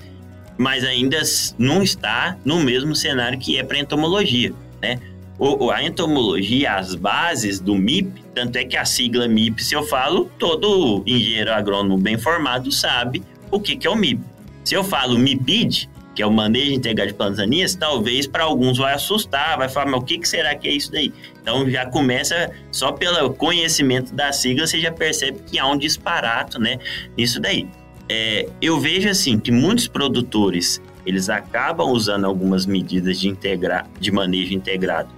[0.58, 1.22] mas ainda
[1.58, 5.00] não está no mesmo cenário que é para entomologia, né?
[5.40, 9.84] O, a entomologia, as bases do MIP, tanto é que a sigla MIP, se eu
[9.84, 14.20] falo, todo engenheiro agrônomo bem formado sabe o que, que é o MIP.
[14.64, 18.80] Se eu falo MIPID, que é o manejo integrado de plantas daninhas, talvez para alguns
[18.80, 21.14] vai assustar, vai falar, mas o que, que será que é isso daí?
[21.40, 26.60] Então já começa, só pelo conhecimento da sigla, você já percebe que há um disparato,
[26.60, 26.80] né,
[27.16, 27.68] nisso daí
[28.10, 34.12] é, eu vejo assim que muitos produtores eles acabam usando algumas medidas de integrar, de
[34.12, 35.10] manejo integrado,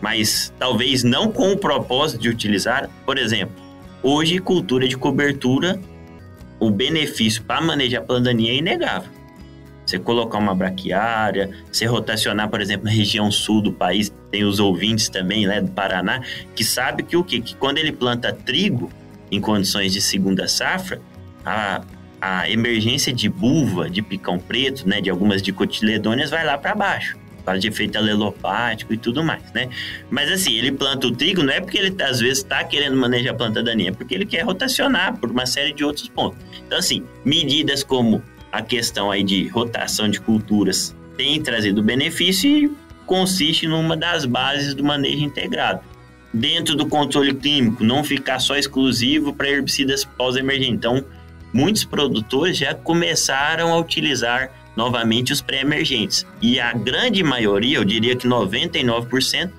[0.00, 2.88] mas talvez não com o propósito de utilizar.
[3.04, 3.54] Por exemplo,
[4.02, 5.78] hoje cultura de cobertura,
[6.58, 9.10] o benefício para manejar a plantaninha é inegável.
[9.84, 14.58] Você colocar uma braquiária, você rotacionar, por exemplo, na região sul do país, tem os
[14.58, 16.22] ouvintes também, né, do Paraná,
[16.54, 17.38] que sabe que o quê?
[17.40, 18.90] Que quando ele planta trigo
[19.30, 21.02] em condições de segunda safra,
[21.44, 21.82] a,
[22.24, 27.18] a emergência de buva, de picão preto, né, de algumas dicotiledôneas, vai lá para baixo.
[27.44, 29.68] Fala de efeito alelopático e tudo mais, né?
[30.08, 33.32] Mas assim, ele planta o trigo não é porque ele às vezes está querendo manejar
[33.32, 36.38] a planta daninha, é porque ele quer rotacionar por uma série de outros pontos.
[36.66, 42.72] Então assim, medidas como a questão aí de rotação de culturas tem trazido benefício e
[43.04, 45.80] consiste numa das bases do manejo integrado.
[46.32, 50.76] Dentro do controle químico, não ficar só exclusivo para herbicidas pós-emergentes.
[50.76, 51.04] Então,
[51.54, 56.26] muitos produtores já começaram a utilizar novamente os pré-emergentes.
[56.42, 59.50] E a grande maioria, eu diria que 99%,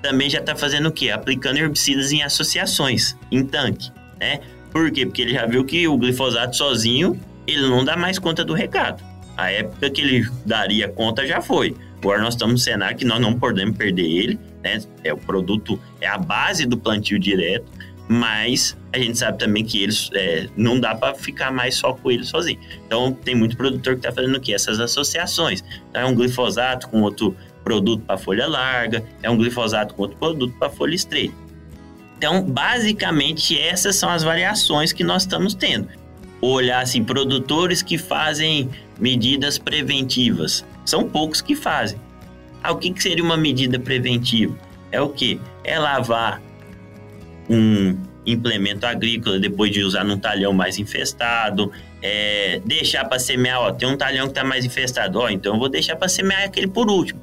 [0.00, 1.10] também já está fazendo o quê?
[1.10, 4.40] Aplicando herbicidas em associações, em tanque, né?
[4.70, 5.04] Por quê?
[5.04, 9.02] Porque ele já viu que o glifosato sozinho, ele não dá mais conta do recado.
[9.36, 11.76] A época que ele daria conta já foi.
[11.98, 14.80] Agora nós estamos no cenário que nós não podemos perder ele, né?
[15.04, 17.66] É o produto, é a base do plantio direto
[18.08, 22.10] mas a gente sabe também que eles é, não dá para ficar mais só com
[22.10, 22.58] eles sozinho.
[22.86, 24.54] Então tem muito produtor que está fazendo o quê?
[24.54, 25.64] Essas associações.
[25.90, 30.16] Então, é um glifosato com outro produto para folha larga, é um glifosato com outro
[30.18, 31.34] produto para folha estreita.
[32.16, 35.88] Então, basicamente, essas são as variações que nós estamos tendo.
[36.40, 40.64] Olhar assim, produtores que fazem medidas preventivas.
[40.84, 41.98] São poucos que fazem.
[42.62, 44.56] Ah, o que, que seria uma medida preventiva?
[44.90, 45.40] É o que?
[45.62, 46.40] É lavar
[47.48, 51.70] um implemento agrícola depois de usar num talhão mais infestado,
[52.02, 55.58] é, deixar para semear, ó, tem um talhão que está mais infestado, ó, então eu
[55.58, 57.20] vou deixar para semear aquele por último.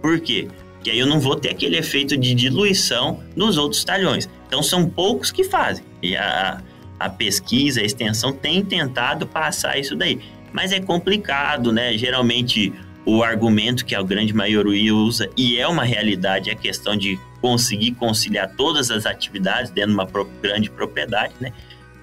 [0.00, 0.48] Por quê?
[0.74, 4.28] Porque aí eu não vou ter aquele efeito de diluição nos outros talhões.
[4.46, 5.84] Então são poucos que fazem.
[6.00, 6.62] E a,
[6.98, 10.20] a pesquisa, a extensão tem tentado passar isso daí.
[10.52, 11.98] Mas é complicado, né?
[11.98, 12.72] Geralmente
[13.06, 17.16] o argumento que a grande maioria usa, e é uma realidade, é a questão de
[17.40, 20.08] conseguir conciliar todas as atividades dentro de uma
[20.42, 21.52] grande propriedade, né?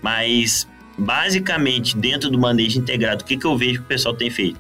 [0.02, 0.66] Mas,
[0.98, 4.58] basicamente, dentro do manejo integrado, o que, que eu vejo que o pessoal tem feito?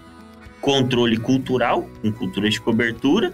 [0.59, 3.31] Controle cultural, com culturas de cobertura,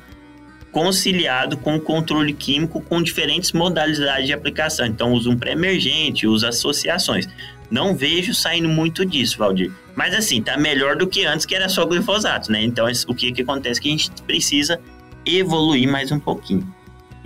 [0.72, 4.86] conciliado com o controle químico com diferentes modalidades de aplicação.
[4.86, 7.28] Então, usa um pré-emergente, usa associações.
[7.72, 9.72] Não vejo saindo muito disso, Valdir.
[10.00, 12.64] Mas assim, tá melhor do que antes, que era só glifosato, né?
[12.64, 13.82] Então, o que que acontece?
[13.82, 14.80] Que a gente precisa
[15.26, 16.66] evoluir mais um pouquinho.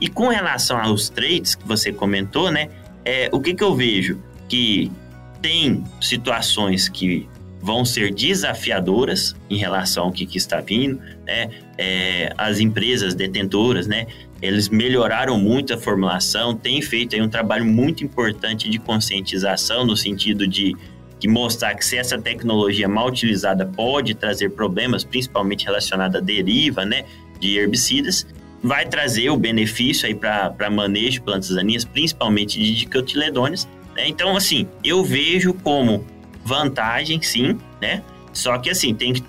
[0.01, 2.69] E com relação aos trades que você comentou, né?
[3.05, 4.19] É, o que que eu vejo?
[4.49, 4.91] Que
[5.39, 7.29] tem situações que
[7.61, 11.51] vão ser desafiadoras em relação ao que, que está vindo, né?
[11.77, 14.07] É, as empresas detentoras, né?
[14.41, 19.95] Eles melhoraram muito a formulação, têm feito aí um trabalho muito importante de conscientização no
[19.95, 20.75] sentido de,
[21.23, 26.83] de mostrar que se essa tecnologia mal utilizada pode trazer problemas, principalmente relacionados à deriva,
[26.83, 27.05] né?
[27.39, 28.27] De herbicidas,
[28.61, 33.65] vai trazer o benefício aí para manejo de plantas daninhas, principalmente de dicotiledôneas.
[33.95, 34.09] Né?
[34.09, 36.05] Então, assim, eu vejo como
[36.43, 38.03] vantagem, sim, né?
[38.33, 39.23] Só que assim, tem que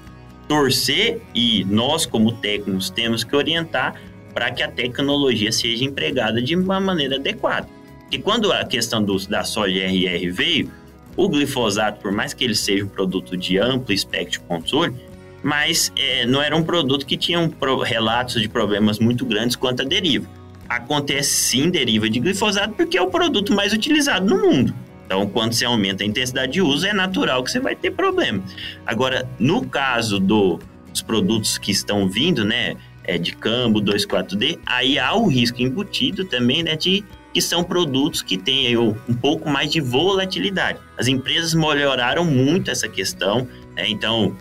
[0.49, 3.95] torcer e nós, como técnicos, temos que orientar
[4.35, 7.69] para que a tecnologia seja empregada de uma maneira adequada.
[8.11, 10.73] E quando a questão do, da soja RR veio,
[11.17, 14.95] o glifosato, por mais que ele seja um produto de amplo espectro de controle,
[15.43, 19.57] mas é, não era um produto que tinha um pro, relatos de problemas muito grandes
[19.57, 20.27] quanto a deriva.
[20.69, 24.75] Acontece sim deriva de glifosato porque é o produto mais utilizado no mundo.
[25.05, 28.43] Então, quando você aumenta a intensidade de uso, é natural que você vai ter problema.
[28.87, 30.59] Agora, no caso do,
[30.91, 32.75] dos produtos que estão vindo, né,
[33.05, 38.23] é, de cambo, 2,4-D, aí há o risco embutido também, né, de que são produtos
[38.23, 40.79] que têm aí, um pouco mais de volatilidade.
[40.97, 44.37] As empresas melhoraram muito essa questão, né, então,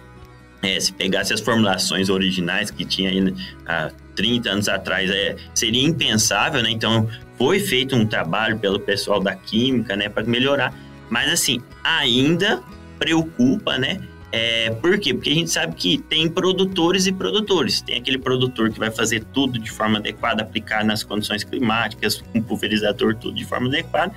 [0.62, 3.34] é, se pegasse as formulações originais que tinha aí
[3.66, 6.70] há 30 anos atrás, é, seria impensável, né?
[6.70, 10.74] Então, foi feito um trabalho pelo pessoal da química, né, para melhorar.
[11.10, 12.62] Mas assim, ainda
[13.00, 14.00] preocupa, né?
[14.36, 15.14] É, por quê?
[15.14, 17.82] Porque a gente sabe que tem produtores e produtores.
[17.82, 22.42] Tem aquele produtor que vai fazer tudo de forma adequada, aplicar nas condições climáticas, com
[22.42, 24.12] pulverizador, tudo de forma adequada.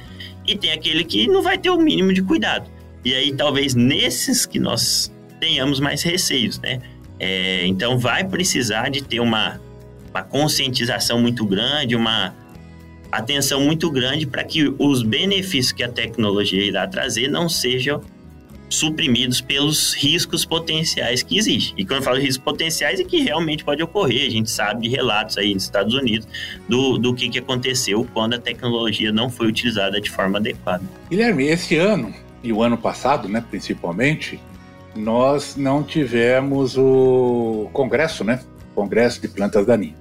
[0.47, 2.67] E tem aquele que não vai ter o mínimo de cuidado.
[3.05, 6.81] E aí, talvez nesses que nós tenhamos mais receios, né?
[7.21, 9.61] É, então, vai precisar de ter uma,
[10.09, 12.35] uma conscientização muito grande, uma
[13.13, 18.01] atenção muito grande para que os benefícios que a tecnologia irá trazer não sejam
[18.69, 21.75] suprimidos pelos riscos potenciais que existem.
[21.77, 24.27] E quando eu falo riscos potenciais, é que realmente pode ocorrer.
[24.27, 26.27] A gente sabe de relatos aí nos Estados Unidos
[26.69, 30.83] do, do que, que aconteceu quando a tecnologia não foi utilizada de forma adequada.
[31.09, 34.41] Guilherme, esse ano e o ano passado, né, principalmente,
[34.95, 38.41] nós não tivemos o congresso, né?
[38.75, 39.97] Congresso de plantas daninhas.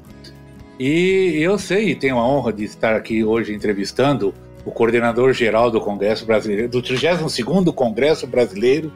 [0.79, 4.33] E eu sei, tenho a honra de estar aqui hoje entrevistando
[4.65, 8.91] o coordenador geral do Congresso Brasileiro, do 32º Congresso Brasileiro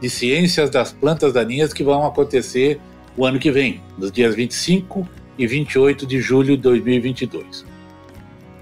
[0.00, 2.80] de Ciências das Plantas Daninhas, que vão acontecer
[3.16, 5.08] o ano que vem, nos dias 25
[5.38, 7.64] e 28 de julho de 2022.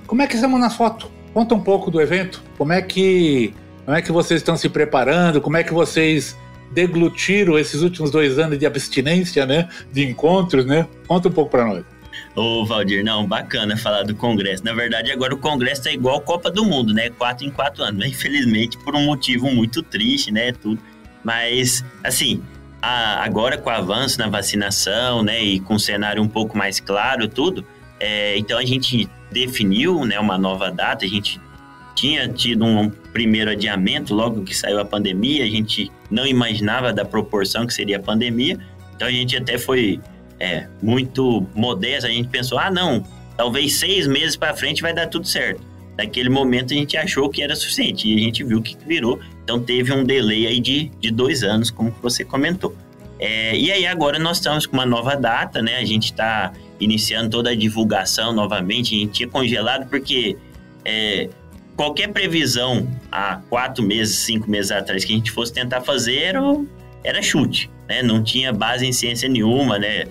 [0.07, 1.11] Como é que estamos na foto?
[1.33, 2.43] Conta um pouco do evento.
[2.59, 5.41] Como é que como é que vocês estão se preparando?
[5.41, 6.37] Como é que vocês
[6.71, 9.69] deglutiram esses últimos dois anos de abstinência, né?
[9.93, 10.87] De encontros, né?
[11.09, 11.85] Conta um pouco para nós.
[12.35, 14.65] Ô, Valdir, não, bacana falar do Congresso.
[14.65, 17.11] Na verdade, agora o Congresso é igual a Copa do Mundo, né?
[17.11, 18.07] Quatro em quatro anos.
[18.07, 20.53] Infelizmente, por um motivo muito triste, né?
[20.53, 20.81] Tudo.
[21.25, 22.43] Mas, assim,
[22.81, 25.43] a, agora com o avanço na vacinação, né?
[25.43, 27.65] E com o cenário um pouco mais claro, tudo.
[27.99, 30.19] É, então, a gente definiu, né?
[30.19, 31.05] Uma nova data.
[31.05, 31.41] A gente
[31.95, 35.45] tinha tido um primeiro adiamento logo que saiu a pandemia.
[35.45, 38.59] A gente não imaginava da proporção que seria a pandemia.
[38.95, 40.01] Então, a gente até foi
[40.41, 43.05] é, muito modesta, a gente pensou, ah, não,
[43.37, 45.61] talvez seis meses para frente vai dar tudo certo.
[45.99, 49.21] Naquele momento a gente achou que era suficiente e a gente viu que virou.
[49.45, 52.75] Então teve um delay aí de, de dois anos, como você comentou.
[53.19, 55.77] É, e aí agora nós estamos com uma nova data, né?
[55.77, 58.95] A gente está iniciando toda a divulgação novamente.
[58.95, 60.39] A gente tinha congelado porque
[60.87, 61.29] é,
[61.77, 66.41] qualquer previsão há quatro meses, cinco meses atrás que a gente fosse tentar fazer era,
[67.05, 68.03] era chute, né?
[68.05, 70.05] Não tinha base em ciência nenhuma, né?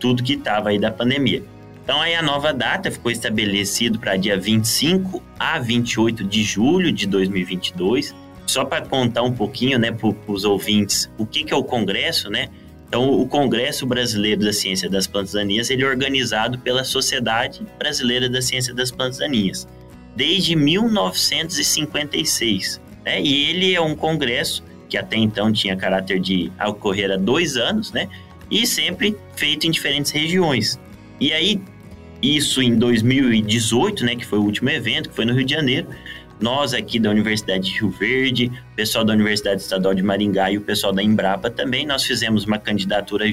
[0.00, 1.44] Tudo que estava aí da pandemia.
[1.84, 7.06] Então aí a nova data ficou estabelecido para dia 25 a 28 de julho de
[7.06, 8.12] 2022.
[8.44, 12.28] Só para contar um pouquinho, né, para os ouvintes, o que, que é o Congresso,
[12.28, 12.48] né?
[12.88, 18.28] Então, o Congresso Brasileiro da Ciência das Plantas Daninhas, ele é organizado pela Sociedade Brasileira
[18.28, 19.68] da Ciência das Plantas Daninhas,
[20.14, 22.80] desde 1956.
[23.04, 23.22] Né?
[23.22, 27.92] E ele é um congresso que até então tinha caráter de ocorrer há dois anos,
[27.92, 28.10] né?
[28.50, 30.78] E sempre feito em diferentes regiões.
[31.18, 31.58] E aí,
[32.20, 35.88] isso em 2018, né, que foi o último evento, que foi no Rio de Janeiro,
[36.38, 40.58] nós aqui da Universidade de Rio Verde, o pessoal da Universidade Estadual de Maringá e
[40.58, 43.24] o pessoal da Embrapa também, nós fizemos uma candidatura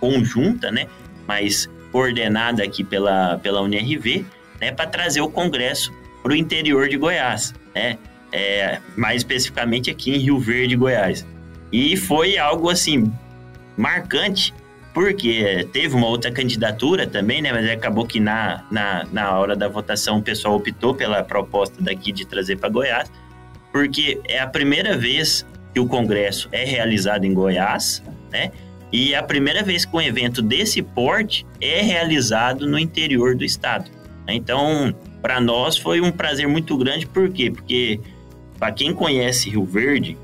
[0.00, 0.86] conjunta, né,
[1.28, 4.24] mas coordenada aqui pela, pela UNRV,
[4.58, 5.92] né, para trazer o congresso
[6.22, 7.98] para o interior de Goiás, né,
[8.34, 11.24] é, mais especificamente aqui em Rio Verde, Goiás.
[11.72, 13.12] E foi algo assim
[13.76, 14.52] marcante
[14.92, 17.52] porque teve uma outra candidatura também, né?
[17.52, 22.12] Mas acabou que na, na, na hora da votação o pessoal optou pela proposta daqui
[22.12, 23.10] de trazer para Goiás,
[23.72, 28.50] porque é a primeira vez que o Congresso é realizado em Goiás, né?
[28.92, 33.44] E é a primeira vez que um evento desse porte é realizado no interior do
[33.44, 33.90] estado.
[34.28, 37.50] Então, para nós foi um prazer muito grande, por quê?
[37.50, 37.98] Porque,
[38.64, 40.16] para quem conhece Rio Verde,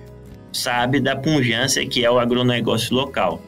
[0.51, 3.43] sabe da pujança que é o agronegócio local.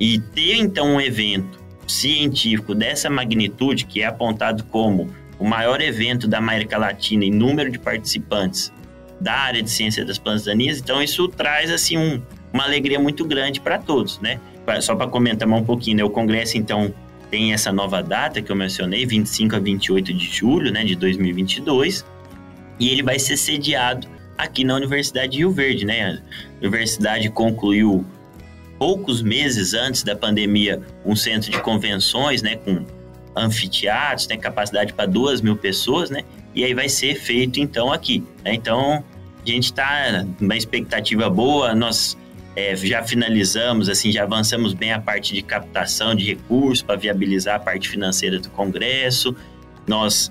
[0.00, 6.26] E ter então um evento científico dessa magnitude, que é apontado como o maior evento
[6.26, 8.72] da América Latina em número de participantes
[9.20, 12.20] da área de ciência das plantas daninhas, então isso traz assim um,
[12.52, 14.40] uma alegria muito grande para todos, né?
[14.80, 16.02] Só para comentar um pouquinho, né?
[16.02, 16.92] o congresso então
[17.30, 22.04] tem essa nova data que eu mencionei, 25 a 28 de julho, né, de 2022,
[22.80, 26.22] e ele vai ser sediado aqui na Universidade de Rio Verde, né?
[26.60, 28.04] A universidade concluiu
[28.78, 32.84] poucos meses antes da pandemia, um centro de convenções, né, com
[33.36, 36.24] anfiteatros, tem né, capacidade para duas mil pessoas, né?
[36.54, 38.24] E aí vai ser feito então aqui.
[38.44, 38.54] Né?
[38.54, 39.04] Então
[39.44, 42.16] a gente está numa expectativa boa, nós
[42.54, 47.56] é, já finalizamos, assim, já avançamos bem a parte de captação de recursos para viabilizar
[47.56, 49.34] a parte financeira do Congresso.
[49.86, 50.30] Nós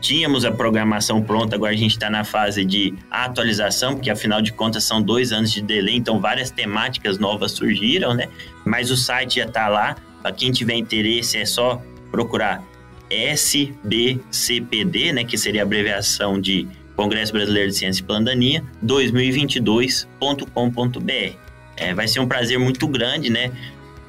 [0.00, 4.52] tínhamos a programação pronta, agora a gente está na fase de atualização, porque afinal de
[4.52, 8.28] contas são dois anos de delay, então várias temáticas novas surgiram, né?
[8.64, 12.64] Mas o site já está lá, para quem tiver interesse é só procurar
[13.10, 21.36] SBCPD, né, que seria a abreviação de Congresso Brasileiro de Ciência e Plandaninha, 2022.com.br.
[21.76, 23.50] É, vai ser um prazer muito grande, né,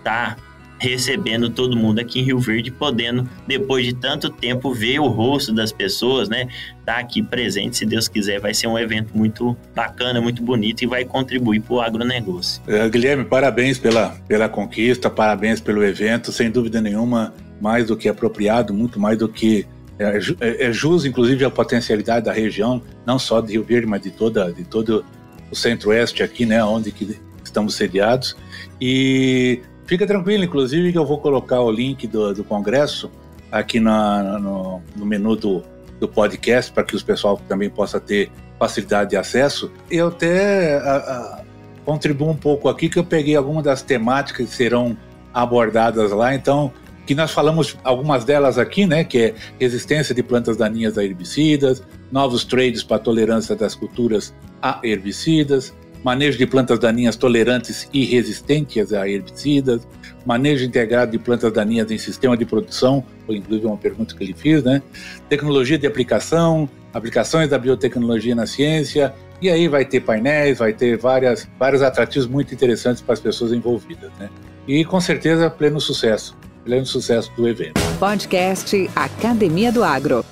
[0.04, 0.36] tá
[0.82, 5.54] recebendo todo mundo aqui em Rio Verde, podendo, depois de tanto tempo, ver o rosto
[5.54, 6.48] das pessoas, né?
[6.84, 10.88] Tá aqui presente, se Deus quiser, vai ser um evento muito bacana, muito bonito e
[10.88, 12.64] vai contribuir para o agronegócio.
[12.68, 18.10] É, Guilherme, parabéns pela, pela conquista, parabéns pelo evento, sem dúvida nenhuma, mais do que
[18.10, 19.68] apropriado, muito mais do que
[20.00, 24.02] é, é, é jus, inclusive, a potencialidade da região, não só de Rio Verde, mas
[24.02, 25.06] de toda de todo
[25.52, 28.36] o centro-oeste aqui, né, onde que estamos sediados.
[28.80, 29.62] E
[29.92, 33.12] Fica tranquilo, inclusive, que eu vou colocar o link do, do congresso
[33.52, 35.62] aqui na, no, no menu do,
[36.00, 39.70] do podcast para que os pessoal também possa ter facilidade de acesso.
[39.90, 41.42] Eu até a, a,
[41.84, 44.96] contribuo um pouco aqui que eu peguei algumas das temáticas que serão
[45.34, 46.72] abordadas lá, então
[47.06, 51.84] que nós falamos algumas delas aqui, né, que é resistência de plantas daninhas a herbicidas,
[52.10, 55.74] novos trades para tolerância das culturas a herbicidas,
[56.04, 59.88] manejo de plantas daninhas tolerantes e resistentes a herbicidas,
[60.26, 64.34] manejo integrado de plantas daninhas em sistema de produção, foi inclusive uma pergunta que ele
[64.34, 64.82] fez, né?
[65.30, 70.98] Tecnologia de aplicação, aplicações da biotecnologia na ciência, e aí vai ter painéis, vai ter
[70.98, 74.30] várias, vários atrativos muito interessantes para as pessoas envolvidas, né?
[74.68, 77.82] E com certeza pleno sucesso, pleno sucesso do evento.
[78.00, 80.24] Podcast Academia do Agro.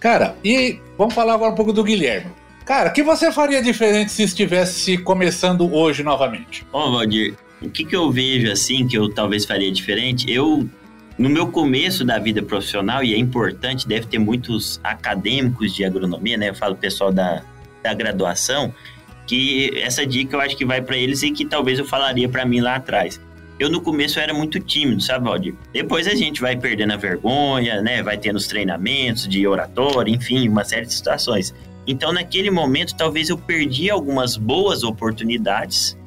[0.00, 2.30] Cara, e vamos falar agora um pouco do Guilherme.
[2.68, 6.66] Cara, o que você faria diferente se estivesse começando hoje novamente?
[6.70, 10.30] Oh, Valdir, o que, que eu vejo assim que eu talvez faria diferente?
[10.30, 10.68] Eu,
[11.16, 16.36] no meu começo da vida profissional, e é importante, deve ter muitos acadêmicos de agronomia,
[16.36, 16.50] né?
[16.50, 17.42] Eu falo pessoal da,
[17.82, 18.70] da graduação,
[19.26, 22.44] que essa dica eu acho que vai para eles e que talvez eu falaria para
[22.44, 23.18] mim lá atrás.
[23.58, 25.54] Eu no começo era muito tímido, sabe, Valdir?
[25.72, 28.02] Depois a gente vai perdendo a vergonha, né?
[28.02, 31.54] Vai tendo os treinamentos de oratória, enfim, uma série de situações.
[31.88, 35.98] Então, naquele momento, talvez eu perdi algumas boas oportunidades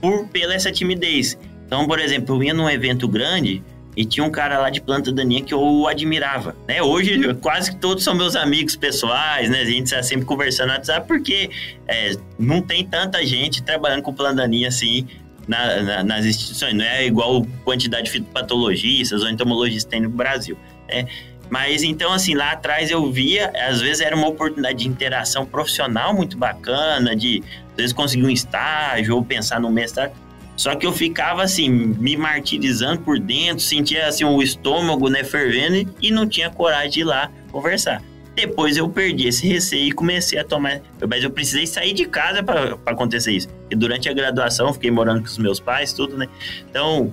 [0.00, 1.38] por pela essa timidez.
[1.66, 3.62] Então, por exemplo, eu ia num evento grande
[3.94, 6.80] e tinha um cara lá de planta daninha que eu admirava, né?
[6.80, 9.60] Hoje quase que todos são meus amigos pessoais, né?
[9.60, 11.50] A gente está sempre conversando no WhatsApp porque
[11.86, 15.06] é, não tem tanta gente trabalhando com planta daninha assim
[15.46, 16.72] na, na, nas instituições.
[16.72, 20.56] Não é igual quantidade de fitopatologistas ou entomologistas tem no Brasil.
[20.88, 21.06] né?
[21.50, 26.14] Mas então, assim, lá atrás eu via, às vezes era uma oportunidade de interação profissional
[26.14, 30.12] muito bacana, de às vezes conseguir um estágio ou pensar no mestrado.
[30.56, 35.92] Só que eu ficava assim, me martirizando por dentro, sentia assim o estômago, né, fervendo
[36.00, 38.02] e não tinha coragem de ir lá conversar.
[38.36, 40.80] Depois eu perdi esse receio e comecei a tomar.
[41.08, 43.48] Mas eu precisei sair de casa para acontecer isso.
[43.70, 46.28] E durante a graduação, fiquei morando com os meus pais, tudo, né?
[46.68, 47.12] Então,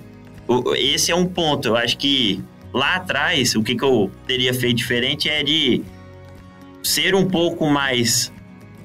[0.76, 1.68] esse é um ponto.
[1.68, 2.42] Eu acho que
[2.72, 5.82] lá atrás, o que, que eu teria feito diferente é de
[6.82, 8.32] ser um pouco mais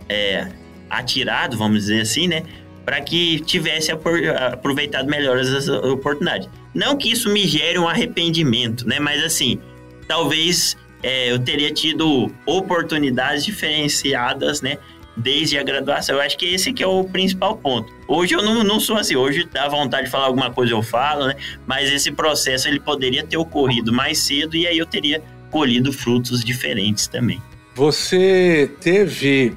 [0.10, 0.48] é,
[0.90, 2.44] atirado, vamos dizer assim, né?
[2.86, 6.50] Para que tivesse aproveitado melhor as oportunidades.
[6.74, 9.00] Não que isso me gere um arrependimento, né?
[9.00, 9.60] Mas assim,
[10.08, 14.78] talvez é, eu teria tido oportunidades diferenciadas, né?
[15.16, 16.16] Desde a graduação.
[16.16, 17.93] Eu acho que esse que é o principal ponto.
[18.07, 19.16] Hoje eu não, não sou assim.
[19.16, 21.36] Hoje dá vontade de falar alguma coisa, eu falo, né?
[21.68, 26.43] Mas esse processo ele poderia ter ocorrido mais cedo e aí eu teria colhido frutos
[26.43, 27.39] diferentes também.
[27.76, 29.55] Você teve,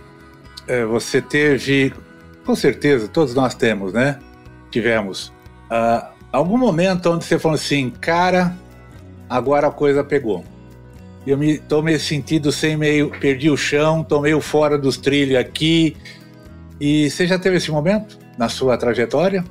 [0.68, 1.92] é, você teve,
[2.44, 4.18] com certeza, todos nós temos, né?
[4.70, 5.28] Tivemos
[5.70, 8.54] uh, algum momento onde você falou assim, cara,
[9.28, 10.44] agora a coisa pegou
[11.27, 15.37] eu me tô meio sentido sem meio, perdi o chão, tô meio fora dos trilhos
[15.37, 15.97] aqui.
[16.81, 19.45] E você já teve esse momento na sua trajetória?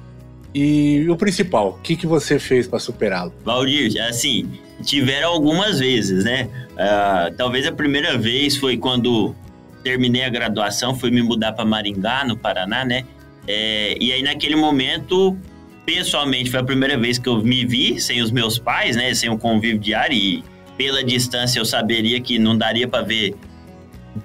[0.53, 3.33] E o principal, o que, que você fez para superá-lo?
[3.43, 4.49] Valdir, assim,
[4.83, 6.47] tiveram algumas vezes, né?
[6.71, 9.35] Uh, talvez a primeira vez foi quando
[9.83, 13.03] terminei a graduação, fui me mudar para Maringá, no Paraná, né?
[13.47, 15.37] É, e aí naquele momento,
[15.85, 19.13] pessoalmente, foi a primeira vez que eu me vi sem os meus pais, né?
[19.13, 20.43] Sem o convívio diário e
[20.77, 23.35] pela distância eu saberia que não daria para ver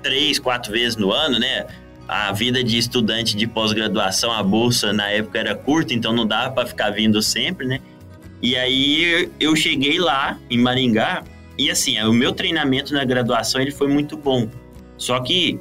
[0.02, 1.66] três, quatro vezes no ano, né?
[2.08, 6.52] A vida de estudante de pós-graduação, a bolsa na época era curta, então não dava
[6.52, 7.80] para ficar vindo sempre, né?
[8.42, 11.22] E aí eu cheguei lá em Maringá
[11.58, 14.48] e assim, o meu treinamento na graduação ele foi muito bom.
[14.96, 15.58] Só que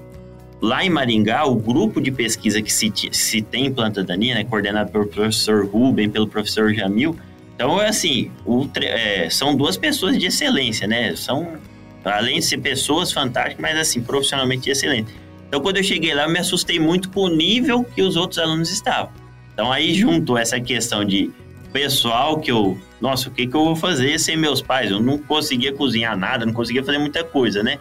[0.61, 4.43] lá em Maringá, o grupo de pesquisa que se, se tem em planta daninha, né,
[4.43, 7.17] coordenado pelo professor Ruben, pelo professor Jamil,
[7.59, 11.13] então, é assim, o, é, são duas pessoas de excelência, né?
[11.17, 11.57] São,
[12.05, 15.13] além de ser pessoas fantásticas, mas assim, profissionalmente excelentes.
[15.45, 18.39] Então, quando eu cheguei lá, eu me assustei muito com o nível que os outros
[18.39, 19.11] alunos estavam.
[19.53, 21.31] Então, aí junto essa questão de
[21.73, 24.89] pessoal que eu, nossa, o que, que eu vou fazer sem meus pais?
[24.89, 27.77] Eu não conseguia cozinhar nada, não conseguia fazer muita coisa, né?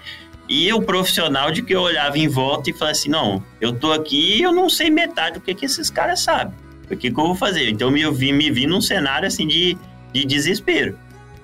[0.48, 3.92] E o profissional de que eu olhava em volta e falava assim, não, eu tô
[3.92, 6.52] aqui e eu não sei metade do que, que esses caras sabem.
[6.90, 7.68] O que, que eu vou fazer?
[7.68, 9.76] Então eu vi, me vi num cenário assim de,
[10.12, 10.98] de desespero.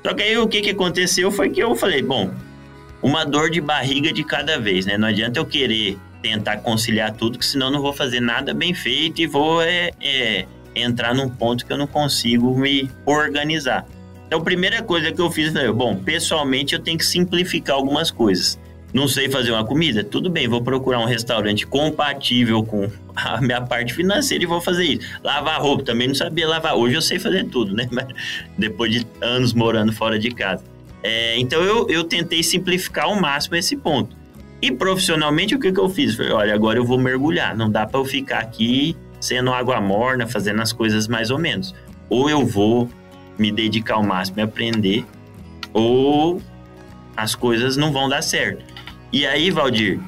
[0.05, 2.30] Só que aí o que, que aconteceu foi que eu falei, bom,
[3.03, 4.97] uma dor de barriga de cada vez, né?
[4.97, 9.20] Não adianta eu querer tentar conciliar tudo, que senão não vou fazer nada bem feito
[9.20, 13.86] e vou é, é, entrar num ponto que eu não consigo me organizar.
[14.26, 18.11] Então, a primeira coisa que eu fiz foi, bom, pessoalmente eu tenho que simplificar algumas
[18.11, 18.59] coisas.
[18.95, 20.05] Não sei fazer uma comida?
[20.05, 24.84] Tudo bem, vou procurar um restaurante compatível com a minha parte financeira e vou fazer
[24.84, 25.20] isso.
[25.22, 26.76] Lavar roupa, também não sabia lavar.
[26.76, 27.88] Hoje eu sei fazer tudo, né?
[27.90, 28.07] Mas
[28.57, 30.62] depois de anos morando fora de casa.
[31.03, 34.16] É, então eu, eu tentei simplificar ao máximo esse ponto.
[34.62, 36.14] E profissionalmente, o que, que eu fiz?
[36.14, 37.57] Falei, olha, agora eu vou mergulhar.
[37.57, 41.74] Não dá para eu ficar aqui sendo água morna, fazendo as coisas mais ou menos.
[42.09, 42.88] Ou eu vou
[43.36, 45.05] me dedicar ao máximo e aprender,
[45.72, 46.40] ou
[47.16, 48.74] as coisas não vão dar certo.
[49.15, 50.01] E aí, Valdir,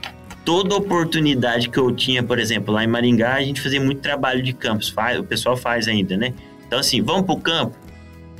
[0.44, 4.42] toda oportunidade que eu tinha, por exemplo, lá em Maringá, a gente fazia muito trabalho
[4.42, 6.34] de campos, faz, o pessoal faz ainda, né?
[6.66, 7.78] Então, assim, vamos pro campo.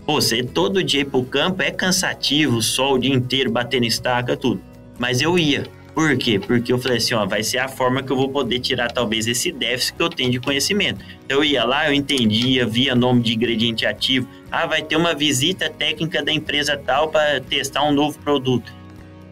[0.05, 4.37] Pô, você todo dia ir pro campo é cansativo, sol o dia inteiro, batendo estaca,
[4.37, 4.61] tudo.
[4.99, 5.69] Mas eu ia.
[5.95, 6.41] Por quê?
[6.41, 9.29] Porque eu falei assim, ó, vai ser a forma que eu vou poder tirar talvez
[9.29, 10.99] esse déficit que eu tenho de conhecimento.
[11.25, 14.29] Então eu ia lá, eu entendia, via nome de ingrediente ativo.
[14.51, 18.75] Ah, vai ter uma visita técnica da empresa tal para testar um novo produto.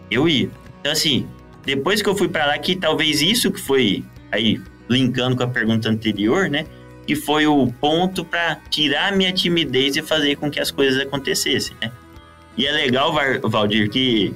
[0.09, 0.49] Eu ia.
[0.85, 1.27] Então, assim,
[1.65, 5.49] depois que eu fui para lá, que talvez isso que foi, aí, linkando com a
[5.49, 6.67] pergunta anterior, né?
[7.07, 11.01] Que foi o ponto para tirar a minha timidez e fazer com que as coisas
[11.01, 11.91] acontecessem, né?
[12.55, 13.15] E é legal,
[13.45, 14.35] Valdir, que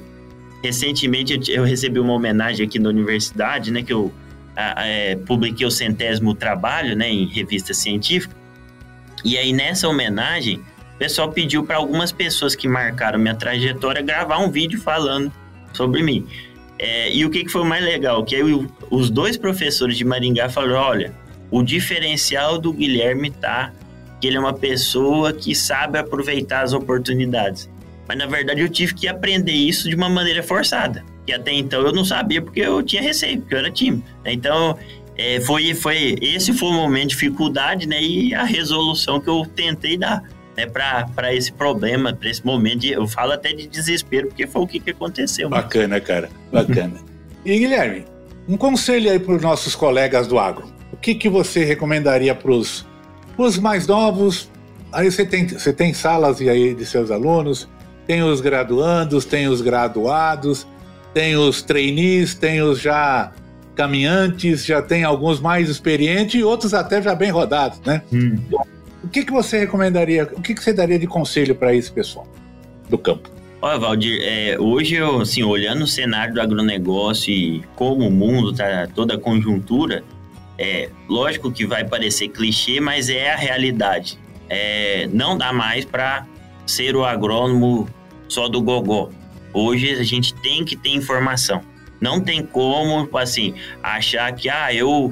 [0.63, 3.83] recentemente eu recebi uma homenagem aqui na universidade, né?
[3.83, 4.11] Que eu
[4.55, 7.07] é, publiquei o centésimo trabalho, né?
[7.07, 8.35] Em revista científica.
[9.23, 10.63] E aí, nessa homenagem,
[10.95, 15.31] o pessoal pediu para algumas pessoas que marcaram minha trajetória gravar um vídeo falando
[15.73, 16.25] sobre mim.
[16.77, 18.23] É, e o que, que foi mais legal?
[18.23, 21.13] Que aí os dois professores de Maringá falaram: olha,
[21.51, 23.73] o diferencial do Guilherme tá
[24.19, 27.69] que ele é uma pessoa que sabe aproveitar as oportunidades.
[28.07, 31.81] Mas na verdade eu tive que aprender isso de uma maneira forçada, que até então
[31.81, 34.03] eu não sabia porque eu tinha receio, porque eu era tímido.
[34.25, 34.77] Então
[35.17, 38.01] é, foi, foi esse foi o momento de dificuldade, né?
[38.01, 40.23] E a resolução que eu tentei dar.
[40.59, 42.79] Né, para esse problema, para esse momento.
[42.79, 45.49] De, eu falo até de desespero, porque foi o que, que aconteceu.
[45.49, 46.95] Bacana, cara, bacana.
[47.45, 48.05] e Guilherme,
[48.47, 50.67] um conselho aí para os nossos colegas do agro.
[50.91, 52.85] O que, que você recomendaria para os
[53.61, 54.49] mais novos?
[54.91, 57.69] Aí você tem, você tem salas aí de seus alunos,
[58.07, 60.67] tem os graduandos, tem os graduados,
[61.13, 63.31] tem os trainees, tem os já
[63.75, 68.01] caminhantes, já tem alguns mais experientes e outros até já bem rodados, né?
[68.11, 68.37] Hum.
[69.09, 72.27] O que, que você recomendaria, o que, que você daria de conselho para esse pessoal
[72.87, 73.27] do campo?
[73.59, 78.53] Olha, Valdir, é, hoje eu, assim, olhando o cenário do agronegócio e como o mundo
[78.53, 80.03] tá, toda a conjuntura,
[80.59, 84.19] é lógico que vai parecer clichê, mas é a realidade.
[84.47, 86.27] É, não dá mais para
[86.67, 87.89] ser o agrônomo
[88.27, 89.09] só do gogó.
[89.51, 91.63] Hoje a gente tem que ter informação.
[91.99, 95.07] Não tem como, assim, achar que, ah, eu.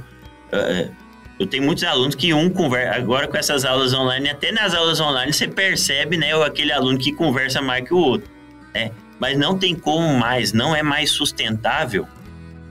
[0.53, 1.06] Uh,
[1.39, 2.97] eu tenho muitos alunos que um conversa.
[2.97, 7.11] Agora com essas aulas online, até nas aulas online você percebe, né, aquele aluno que
[7.11, 8.29] conversa mais que o outro.
[8.73, 8.91] Né?
[9.19, 12.07] Mas não tem como mais, não é mais sustentável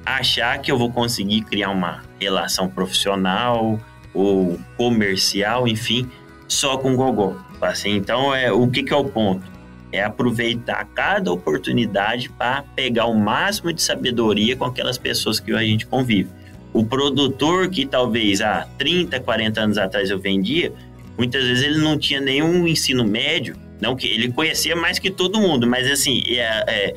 [0.05, 3.81] achar que eu vou conseguir criar uma relação profissional
[4.14, 6.09] ou comercial, enfim,
[6.47, 7.37] só com Gogó.
[7.61, 9.57] Assim, então, é, o que, que é o ponto?
[9.93, 15.62] é aproveitar cada oportunidade para pegar o máximo de sabedoria com aquelas pessoas que a
[15.62, 16.31] gente convive.
[16.77, 20.70] O produtor que talvez há 30, 40 anos atrás eu vendia,
[21.16, 25.41] muitas vezes ele não tinha nenhum ensino médio, não que ele conhecia mais que todo
[25.41, 26.95] mundo, mas assim, é, é,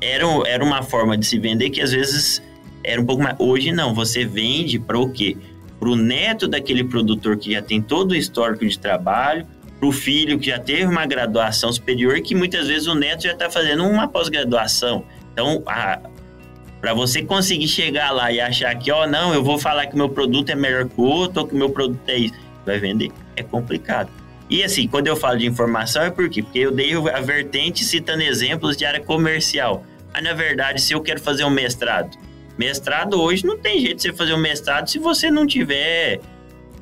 [0.00, 2.42] era, era uma forma de se vender que às vezes
[2.82, 3.36] era um pouco mais.
[3.38, 5.36] Hoje não, você vende para o quê?
[5.78, 9.46] Para o neto daquele produtor que já tem todo o histórico de trabalho,
[9.78, 13.34] para o filho que já teve uma graduação superior, que muitas vezes o neto já
[13.34, 15.04] está fazendo uma pós-graduação.
[15.32, 15.62] Então,
[16.80, 19.96] para você conseguir chegar lá e achar que, ó, oh, não, eu vou falar que
[19.96, 23.10] meu produto é melhor que o outro, ou que meu produto é isso, vai vender,
[23.36, 24.10] é complicado.
[24.48, 26.42] E assim, quando eu falo de informação é por quê?
[26.42, 29.84] Porque eu dei a vertente citando exemplos de área comercial.
[30.12, 32.18] Mas na verdade, se eu quero fazer um mestrado,
[32.58, 36.20] mestrado hoje não tem jeito de você fazer um mestrado se você não tiver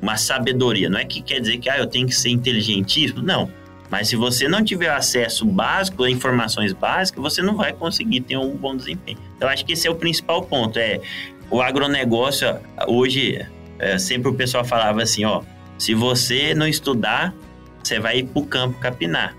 [0.01, 0.89] uma sabedoria.
[0.89, 3.51] Não é que quer dizer que ah, eu tenho que ser inteligentíssimo, não.
[3.89, 8.37] Mas se você não tiver acesso básico a informações básicas, você não vai conseguir ter
[8.37, 9.17] um bom desempenho.
[9.35, 10.77] Então, acho que esse é o principal ponto.
[10.77, 11.01] É
[11.49, 13.43] o agronegócio hoje
[13.79, 15.41] é, sempre o pessoal falava assim, ó,
[15.77, 17.33] se você não estudar,
[17.81, 19.35] você vai ir para o campo capinar.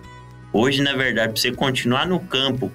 [0.53, 2.73] Hoje, na verdade, para você continuar no campo,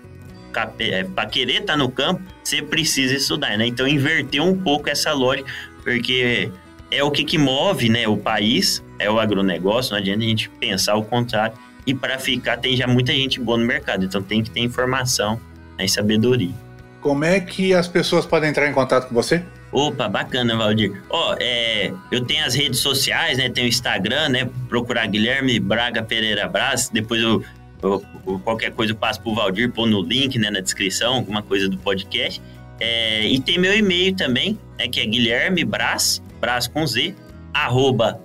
[0.79, 3.65] é, para querer estar tá no campo, você precisa estudar, né?
[3.65, 5.51] Então, inverter um pouco essa lógica,
[5.83, 6.49] porque
[6.91, 10.49] é o que, que move né, o país, é o agronegócio, não adianta a gente
[10.49, 11.57] pensar o contrário.
[11.85, 15.39] E para ficar, tem já muita gente boa no mercado, então tem que ter informação
[15.77, 16.53] né, e sabedoria.
[17.01, 19.43] Como é que as pessoas podem entrar em contato com você?
[19.71, 21.03] Opa, bacana, Valdir.
[21.09, 23.49] Ó, oh, é, eu tenho as redes sociais, né?
[23.49, 24.49] Tenho o Instagram, né?
[24.69, 26.89] Procurar Guilherme Braga Pereira Brás.
[26.89, 27.43] Depois eu,
[27.83, 30.49] eu, eu, qualquer coisa eu passo pro Valdir, pôr no link, né?
[30.49, 32.41] Na descrição, alguma coisa do podcast.
[32.79, 34.87] É, e tem meu e-mail também, né?
[34.87, 37.13] Que é Guilherme Brás Brás com Z,
[37.53, 38.21] arroba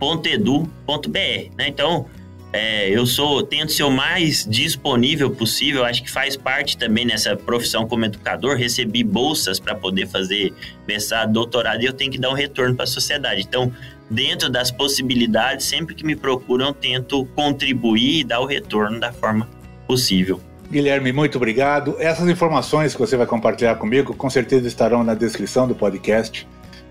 [0.00, 1.50] unirv.edu.br.
[1.56, 1.68] Né?
[1.68, 2.06] Então,
[2.52, 5.84] é, eu sou tento ser o mais disponível possível.
[5.84, 8.56] Acho que faz parte também nessa profissão como educador.
[8.56, 10.52] Recebi bolsas para poder fazer
[10.86, 13.42] mestrado, doutorado e eu tenho que dar um retorno para a sociedade.
[13.42, 13.72] Então,
[14.10, 19.48] dentro das possibilidades, sempre que me procuram, tento contribuir e dar o retorno da forma
[19.86, 20.40] possível.
[20.70, 21.96] Guilherme, muito obrigado.
[21.98, 26.46] Essas informações que você vai compartilhar comigo, com certeza estarão na descrição do podcast.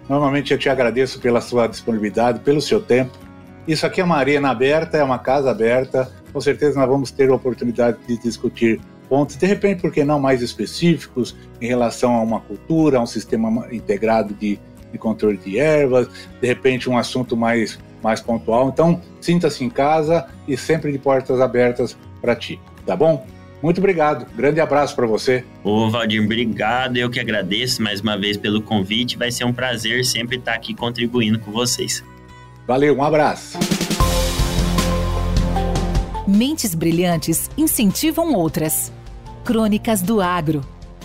[0.10, 3.16] Normalmente eu te agradeço pela sua disponibilidade, pelo seu tempo.
[3.68, 6.12] Isso aqui é uma arena aberta, é uma casa aberta.
[6.34, 10.20] Com certeza nós vamos ter a oportunidade de discutir pontos, de repente, por que não
[10.20, 14.60] mais específicos em relação a uma cultura, a um sistema integrado de,
[14.92, 16.08] de controle de ervas,
[16.40, 18.70] de repente um assunto mais, mais pontual.
[18.70, 23.26] Então, sinta-se em casa e sempre de portas abertas para ti, tá bom?
[23.62, 24.26] Muito obrigado.
[24.36, 25.44] Grande abraço para você.
[25.64, 26.98] Ô, Valdir, obrigado.
[26.98, 29.18] Eu que agradeço mais uma vez pelo convite.
[29.18, 32.04] Vai ser um prazer sempre estar aqui contribuindo com vocês.
[32.66, 33.58] Valeu, um abraço.
[36.28, 38.94] Mentes brilhantes incentivam outras.
[39.44, 40.62] Crônicas do Agro.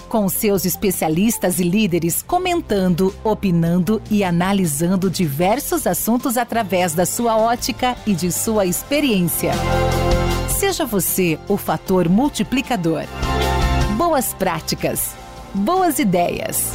[0.08, 7.96] Com seus especialistas e líderes comentando, opinando e analisando diversos assuntos através da sua ótica
[8.06, 9.50] e de sua experiência.
[10.64, 13.02] Seja você o fator multiplicador.
[13.98, 15.14] Boas práticas.
[15.52, 16.72] Boas ideias.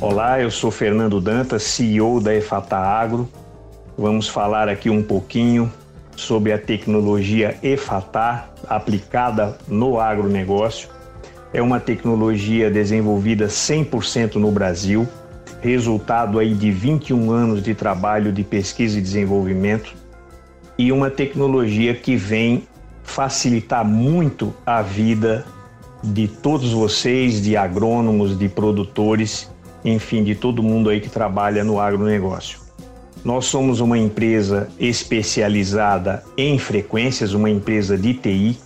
[0.00, 3.28] Olá, eu sou Fernando Dantas, CEO da EFATA Agro.
[3.98, 5.70] Vamos falar aqui um pouquinho
[6.14, 10.94] sobre a tecnologia EFATAR aplicada no agronegócio.
[11.54, 15.08] É uma tecnologia desenvolvida 100% no Brasil,
[15.62, 19.94] resultado aí de 21 anos de trabalho de pesquisa e desenvolvimento
[20.76, 22.64] e uma tecnologia que vem
[23.02, 25.46] facilitar muito a vida
[26.02, 29.50] de todos vocês, de agrônomos, de produtores,
[29.84, 32.58] enfim, de todo mundo aí que trabalha no agronegócio.
[33.24, 38.58] Nós somos uma empresa especializada em frequências, uma empresa de TI.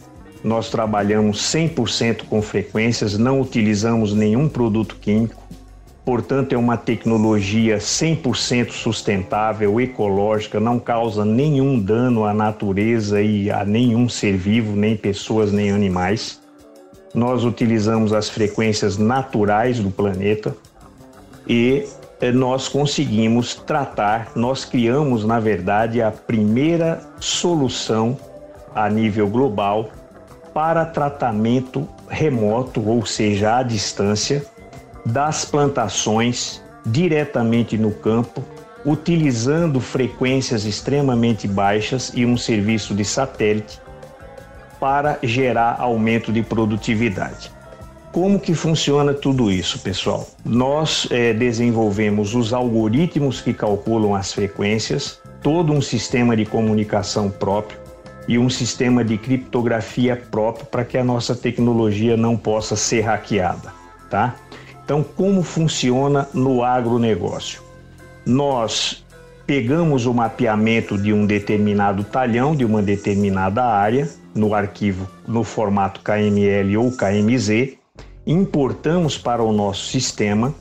[0.48, 5.42] Nós trabalhamos 100% com frequências, não utilizamos nenhum produto químico.
[6.06, 13.62] Portanto, é uma tecnologia 100% sustentável, ecológica, não causa nenhum dano à natureza e a
[13.62, 16.40] nenhum ser vivo, nem pessoas, nem animais.
[17.14, 20.56] Nós utilizamos as frequências naturais do planeta
[21.46, 21.84] e
[22.22, 28.16] eh, nós conseguimos tratar, nós criamos, na verdade, a primeira solução
[28.74, 29.90] a nível global
[30.58, 34.44] para tratamento remoto, ou seja, à distância,
[35.06, 38.42] das plantações diretamente no campo,
[38.84, 43.80] utilizando frequências extremamente baixas e um serviço de satélite
[44.80, 47.52] para gerar aumento de produtividade.
[48.10, 50.26] Como que funciona tudo isso, pessoal?
[50.44, 57.78] Nós é, desenvolvemos os algoritmos que calculam as frequências, todo um sistema de comunicação próprio
[58.28, 63.72] e um sistema de criptografia próprio para que a nossa tecnologia não possa ser hackeada,
[64.10, 64.36] tá?
[64.84, 67.62] Então, como funciona no agronegócio?
[68.24, 69.04] Nós
[69.46, 76.00] pegamos o mapeamento de um determinado talhão, de uma determinada área, no arquivo no formato
[76.02, 77.76] KML ou KMZ,
[78.26, 80.54] importamos para o nosso sistema.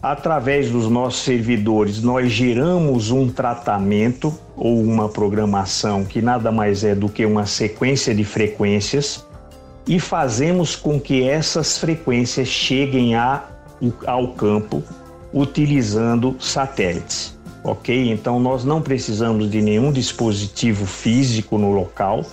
[0.00, 6.94] Através dos nossos servidores, nós geramos um tratamento ou uma programação que nada mais é
[6.94, 9.26] do que uma sequência de frequências
[9.88, 13.42] e fazemos com que essas frequências cheguem a,
[14.06, 14.84] ao campo
[15.34, 17.36] utilizando satélites.
[17.64, 18.12] Ok?
[18.12, 22.24] Então nós não precisamos de nenhum dispositivo físico no local,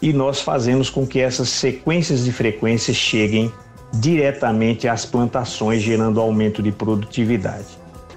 [0.00, 3.52] e nós fazemos com que essas sequências de frequências cheguem
[3.92, 7.66] diretamente às plantações, gerando aumento de produtividade.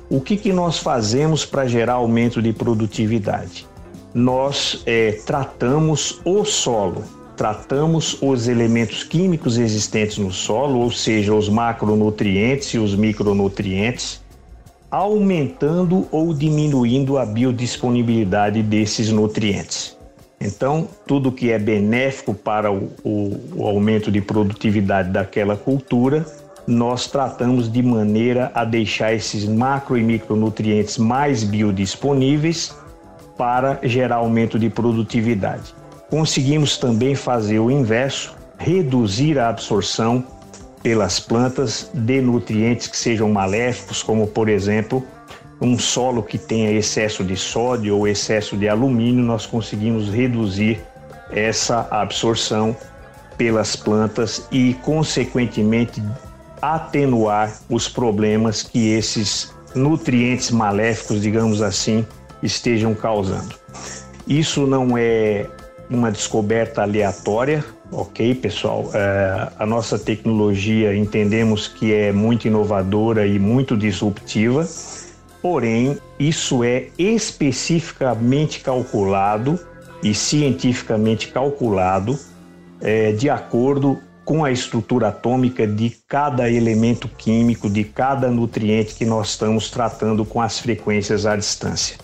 [0.09, 3.65] O que, que nós fazemos para gerar aumento de produtividade?
[4.13, 7.03] Nós é, tratamos o solo,
[7.37, 14.21] tratamos os elementos químicos existentes no solo, ou seja, os macronutrientes e os micronutrientes,
[14.91, 19.97] aumentando ou diminuindo a biodisponibilidade desses nutrientes.
[20.41, 26.25] Então, tudo que é benéfico para o, o, aumento de produtividade daquela cultura,
[26.65, 32.75] nós tratamos de maneira a deixar esses macro e micronutrientes mais biodisponíveis
[33.37, 35.75] para gerar aumento de produtividade.
[36.09, 40.23] Conseguimos também fazer o inverso, reduzir a absorção
[40.81, 45.05] pelas plantas de nutrientes que sejam maléficos, como por exemplo
[45.61, 50.81] um solo que tenha excesso de sódio ou excesso de alumínio, nós conseguimos reduzir
[51.29, 52.75] essa absorção
[53.37, 56.01] pelas plantas e, consequentemente,
[56.61, 62.05] atenuar os problemas que esses nutrientes maléficos, digamos assim,
[62.41, 63.55] estejam causando.
[64.27, 65.47] Isso não é
[65.89, 68.89] uma descoberta aleatória, ok, pessoal?
[68.93, 74.67] É, a nossa tecnologia entendemos que é muito inovadora e muito disruptiva
[75.41, 79.59] Porém, isso é especificamente calculado
[80.03, 82.17] e cientificamente calculado
[82.79, 89.05] é, de acordo com a estrutura atômica de cada elemento químico, de cada nutriente que
[89.05, 91.97] nós estamos tratando com as frequências à distância.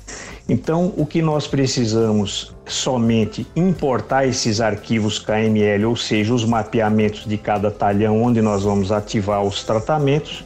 [0.49, 7.38] Então, o que nós precisamos somente importar esses arquivos KML, ou seja, os mapeamentos de
[7.38, 10.45] cada talhão onde nós vamos ativar os tratamentos,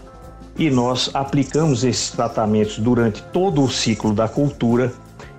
[0.61, 4.93] e nós aplicamos esses tratamentos durante todo o ciclo da cultura,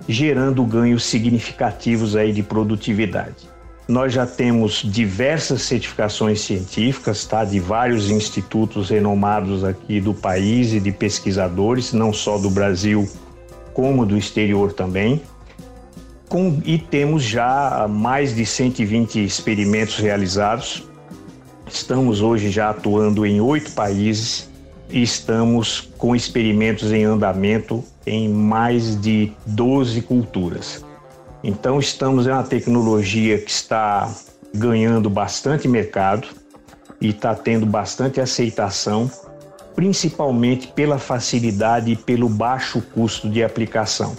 [0.05, 3.49] gerando ganhos significativos aí de produtividade.
[3.87, 10.79] Nós já temos diversas certificações científicas, tá, de vários institutos renomados aqui do país e
[10.81, 13.09] de pesquisadores, não só do Brasil,
[13.73, 15.21] como do exterior também.
[16.27, 20.83] Com, e temos já mais de 120 experimentos realizados.
[21.65, 24.51] Estamos hoje já atuando em oito países
[24.89, 30.83] estamos com experimentos em andamento em mais de 12 culturas.
[31.43, 34.09] Então, estamos em uma tecnologia que está
[34.53, 36.27] ganhando bastante mercado
[37.01, 39.11] e está tendo bastante aceitação,
[39.75, 44.15] principalmente pela facilidade e pelo baixo custo de aplicação.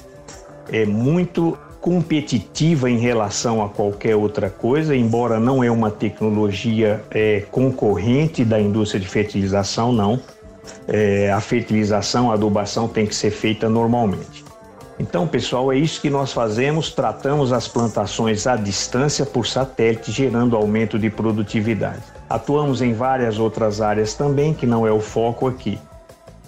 [0.70, 7.42] É muito competitiva em relação a qualquer outra coisa, embora não é uma tecnologia é,
[7.50, 10.18] concorrente da indústria de fertilização, não.
[10.86, 14.44] É, a fertilização, a adubação tem que ser feita normalmente.
[14.98, 20.56] Então, pessoal, é isso que nós fazemos, tratamos as plantações à distância por satélite, gerando
[20.56, 22.02] aumento de produtividade.
[22.30, 25.78] Atuamos em várias outras áreas também, que não é o foco aqui.